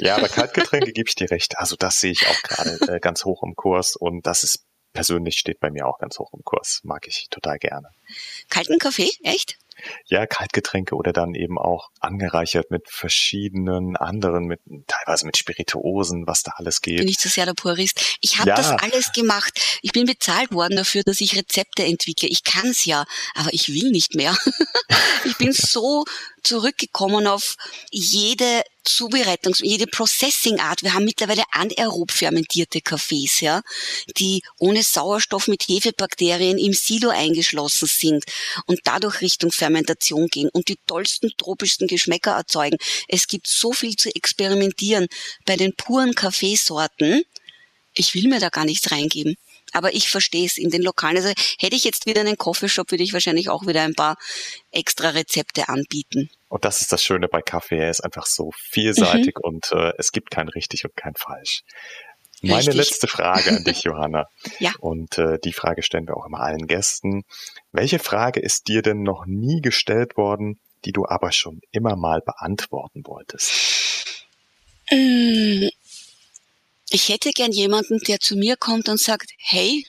Ja, 0.00 0.16
aber 0.16 0.28
Kaltgetränke 0.28 0.92
gebe 0.92 1.08
ich 1.08 1.14
dir 1.14 1.30
recht. 1.30 1.58
Also 1.58 1.76
das 1.76 2.00
sehe 2.00 2.12
ich 2.12 2.26
auch 2.26 2.42
gerade 2.42 2.78
äh, 2.92 3.00
ganz 3.00 3.24
hoch 3.24 3.42
im 3.42 3.54
Kurs 3.56 3.96
und 3.96 4.26
das 4.26 4.42
ist 4.42 4.64
persönlich 4.92 5.36
steht 5.36 5.60
bei 5.60 5.70
mir 5.70 5.86
auch 5.86 5.98
ganz 5.98 6.18
hoch 6.18 6.32
im 6.32 6.42
Kurs. 6.44 6.80
Mag 6.84 7.06
ich 7.08 7.26
total 7.30 7.58
gerne. 7.58 7.88
Kalten 8.48 8.78
Kaffee? 8.78 9.10
Echt? 9.22 9.58
Ja, 10.06 10.26
Kaltgetränke 10.26 10.94
oder 10.94 11.12
dann 11.12 11.34
eben 11.34 11.58
auch 11.58 11.90
angereichert 11.98 12.70
mit 12.70 12.88
verschiedenen 12.88 13.96
anderen, 13.96 14.44
mit 14.44 14.60
teilweise 14.86 15.26
mit 15.26 15.36
Spirituosen, 15.36 16.26
was 16.26 16.42
da 16.42 16.52
alles 16.56 16.80
geht. 16.80 16.98
Bin 16.98 17.08
ich 17.08 17.18
zu 17.18 17.28
sehr 17.28 17.44
der 17.44 17.54
Purist. 17.54 18.18
Ich 18.20 18.38
habe 18.38 18.50
ja. 18.50 18.56
das 18.56 18.70
alles 18.70 19.12
gemacht. 19.12 19.78
Ich 19.82 19.92
bin 19.92 20.06
bezahlt 20.06 20.52
worden 20.52 20.76
dafür, 20.76 21.02
dass 21.02 21.20
ich 21.20 21.36
Rezepte 21.36 21.84
entwickle. 21.84 22.28
Ich 22.28 22.44
kann's 22.44 22.84
ja, 22.84 23.04
aber 23.34 23.52
ich 23.52 23.68
will 23.68 23.90
nicht 23.90 24.14
mehr. 24.14 24.36
ich 25.24 25.36
bin 25.38 25.52
so 25.52 26.04
zurückgekommen 26.44 27.26
auf 27.26 27.56
jede 27.90 28.62
Zubereitungs-, 28.84 29.64
jede 29.64 29.86
Processing-Art. 29.86 30.82
Wir 30.82 30.94
haben 30.94 31.04
mittlerweile 31.04 31.42
anaerob 31.52 32.12
fermentierte 32.12 32.80
Kaffees, 32.80 33.40
ja, 33.40 33.62
die 34.18 34.42
ohne 34.58 34.82
Sauerstoff 34.82 35.48
mit 35.48 35.64
Hefebakterien 35.64 36.58
im 36.58 36.72
Silo 36.72 37.08
eingeschlossen 37.08 37.88
sind 37.88 38.24
und 38.66 38.80
dadurch 38.84 39.20
Richtung 39.20 39.52
Fermentation 39.52 40.28
gehen 40.28 40.50
und 40.52 40.68
die 40.68 40.78
tollsten, 40.86 41.30
tropischsten 41.36 41.88
Geschmäcker 41.88 42.32
erzeugen. 42.32 42.76
Es 43.08 43.26
gibt 43.26 43.48
so 43.48 43.72
viel 43.72 43.96
zu 43.96 44.14
experimentieren 44.14 45.08
bei 45.46 45.56
den 45.56 45.74
puren 45.74 46.14
Kaffeesorten. 46.14 47.22
Ich 47.94 48.14
will 48.14 48.28
mir 48.28 48.40
da 48.40 48.48
gar 48.48 48.64
nichts 48.64 48.90
reingeben. 48.90 49.36
Aber 49.74 49.94
ich 49.94 50.08
verstehe 50.08 50.46
es 50.46 50.56
in 50.56 50.70
den 50.70 50.82
Lokalen. 50.82 51.16
Also 51.16 51.32
hätte 51.58 51.76
ich 51.76 51.84
jetzt 51.84 52.06
wieder 52.06 52.20
einen 52.22 52.38
Coffeeshop, 52.38 52.90
würde 52.90 53.04
ich 53.04 53.12
wahrscheinlich 53.12 53.48
auch 53.50 53.66
wieder 53.66 53.82
ein 53.82 53.94
paar 53.94 54.16
extra 54.70 55.10
Rezepte 55.10 55.68
anbieten. 55.68 56.30
Und 56.48 56.64
das 56.64 56.80
ist 56.80 56.92
das 56.92 57.02
Schöne 57.02 57.28
bei 57.28 57.42
Kaffee. 57.42 57.78
Er 57.78 57.90
ist 57.90 58.00
einfach 58.00 58.26
so 58.26 58.50
vielseitig 58.56 59.36
mhm. 59.36 59.42
und 59.42 59.72
äh, 59.72 59.92
es 59.98 60.12
gibt 60.12 60.30
kein 60.30 60.48
richtig 60.48 60.84
und 60.84 60.96
kein 60.96 61.14
falsch. 61.16 61.62
Meine 62.42 62.58
Richtig. 62.58 62.74
letzte 62.74 63.06
Frage 63.06 63.50
an 63.50 63.64
dich, 63.64 63.82
Johanna. 63.84 64.26
ja. 64.58 64.72
Und 64.78 65.18
äh, 65.18 65.38
die 65.42 65.52
Frage 65.52 65.82
stellen 65.82 66.06
wir 66.06 66.16
auch 66.16 66.26
immer 66.26 66.40
allen 66.40 66.66
Gästen. 66.66 67.24
Welche 67.72 67.98
Frage 67.98 68.40
ist 68.40 68.68
dir 68.68 68.82
denn 68.82 69.02
noch 69.02 69.24
nie 69.26 69.60
gestellt 69.60 70.16
worden, 70.16 70.60
die 70.84 70.92
du 70.92 71.06
aber 71.06 71.32
schon 71.32 71.62
immer 71.72 71.96
mal 71.96 72.20
beantworten 72.20 73.02
wolltest? 73.06 74.24
Ich 76.94 77.08
hätte 77.08 77.32
gern 77.32 77.50
jemanden, 77.50 77.98
der 78.06 78.20
zu 78.20 78.36
mir 78.36 78.56
kommt 78.56 78.88
und 78.88 79.00
sagt, 79.00 79.32
hey, 79.38 79.84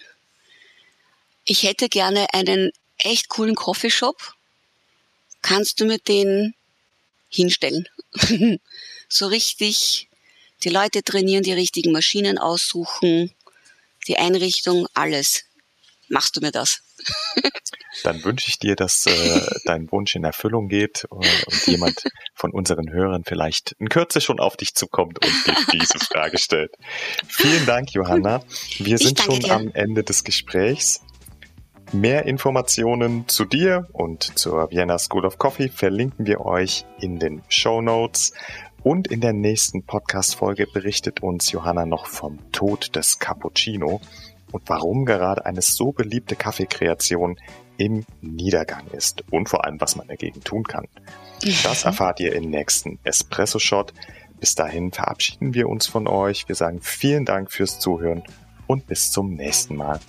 ich 1.44 1.62
hätte 1.62 1.88
gerne 1.88 2.34
einen 2.34 2.72
echt 2.98 3.30
coolen 3.30 3.54
Coffeeshop. 3.54 4.34
Kannst 5.44 5.80
du 5.80 5.86
mir 5.86 6.00
den 6.00 6.56
hinstellen? 7.30 7.88
so 9.08 9.28
richtig 9.28 10.08
die 10.64 10.70
Leute 10.70 11.04
trainieren, 11.04 11.44
die 11.44 11.54
richtigen 11.54 11.92
Maschinen 11.92 12.40
aussuchen, 12.40 13.32
die 14.08 14.18
Einrichtung, 14.18 14.88
alles. 14.96 15.46
Machst 16.10 16.36
du 16.36 16.42
mir 16.42 16.52
das? 16.52 16.82
Dann 18.04 18.24
wünsche 18.24 18.50
ich 18.50 18.60
dir, 18.60 18.76
dass 18.76 19.06
äh, 19.06 19.42
dein 19.66 19.92
Wunsch 19.92 20.16
in 20.16 20.24
Erfüllung 20.24 20.68
geht 20.68 21.06
und, 21.10 21.26
äh, 21.26 21.46
und 21.48 21.68
jemand 21.68 22.04
von 22.34 22.52
unseren 22.52 22.92
Hörern 22.92 23.24
vielleicht 23.26 23.74
in 23.80 23.90
Kürze 23.90 24.22
schon 24.22 24.40
auf 24.40 24.58
dich 24.58 24.76
zukommt 24.76 25.24
und 25.24 25.48
dir 25.48 25.56
diese 25.74 26.00
Frage 26.06 26.38
stellt. 26.38 26.72
Vielen 27.28 27.66
Dank, 27.66 27.92
Johanna. 27.92 28.44
Wir 28.78 28.98
sind 28.98 29.20
schon 29.20 29.40
dir. 29.40 29.54
am 29.54 29.72
Ende 29.74 30.04
des 30.04 30.24
Gesprächs. 30.24 31.02
Mehr 31.92 32.26
Informationen 32.26 33.28
zu 33.28 33.46
dir 33.46 33.88
und 33.94 34.38
zur 34.38 34.72
Vienna 34.72 34.98
School 34.98 35.26
of 35.26 35.38
Coffee 35.38 35.70
verlinken 35.70 36.26
wir 36.26 36.42
euch 36.42 36.86
in 37.00 37.20
den 37.20 37.44
Show 37.48 37.82
Notes. 37.82 38.34
Und 38.84 39.08
in 39.08 39.20
der 39.20 39.34
nächsten 39.34 39.84
Podcast-Folge 39.84 40.68
berichtet 40.72 41.24
uns 41.24 41.52
Johanna 41.52 41.88
noch 41.88 42.06
vom 42.06 42.52
Tod 42.52 42.96
des 42.96 43.18
Cappuccino 43.18 44.00
und 44.56 44.70
warum 44.70 45.04
gerade 45.04 45.46
eine 45.46 45.62
so 45.62 45.92
beliebte 45.92 46.38
Kaffeekreation 46.38 47.38
im 47.76 48.06
Niedergang 48.22 48.88
ist 48.94 49.26
und 49.30 49.50
vor 49.50 49.66
allem, 49.66 49.82
was 49.82 49.98
man 49.98 50.08
dagegen 50.08 50.42
tun 50.42 50.64
kann. 50.64 50.88
Das 51.64 51.84
erfahrt 51.84 52.22
ihr 52.22 52.34
im 52.34 52.50
nächsten 52.50 52.98
Espresso 53.04 53.60
Shot. 53.60 53.94
Bis 54.40 54.56
dahin 54.56 54.94
verabschieden 54.94 55.54
wir 55.54 55.68
uns 55.68 55.88
von 55.88 56.08
euch. 56.08 56.48
Wir 56.48 56.56
sagen 56.56 56.80
vielen 56.82 57.26
Dank 57.26 57.52
fürs 57.52 57.80
Zuhören 57.80 58.24
und 58.66 58.88
bis 58.88 59.12
zum 59.12 59.34
nächsten 59.34 59.76
Mal. 59.76 60.00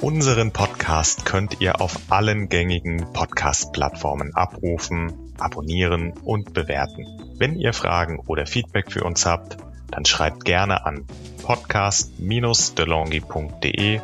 Unseren 0.00 0.52
Podcast 0.52 1.24
könnt 1.24 1.60
ihr 1.60 1.80
auf 1.80 1.98
allen 2.10 2.48
gängigen 2.48 3.12
Podcast-Plattformen 3.12 4.36
abrufen, 4.36 5.32
abonnieren 5.40 6.12
und 6.22 6.54
bewerten. 6.54 7.04
Wenn 7.38 7.56
ihr 7.56 7.72
Fragen 7.72 8.20
oder 8.20 8.46
Feedback 8.46 8.92
für 8.92 9.02
uns 9.02 9.26
habt, 9.26 9.56
dann 9.90 10.04
schreibt 10.04 10.44
gerne 10.44 10.86
an 10.86 11.04
podcast-delongi.de 11.42 14.00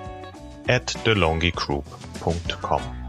at 0.68 1.06
delongigroup.com. 1.06 3.01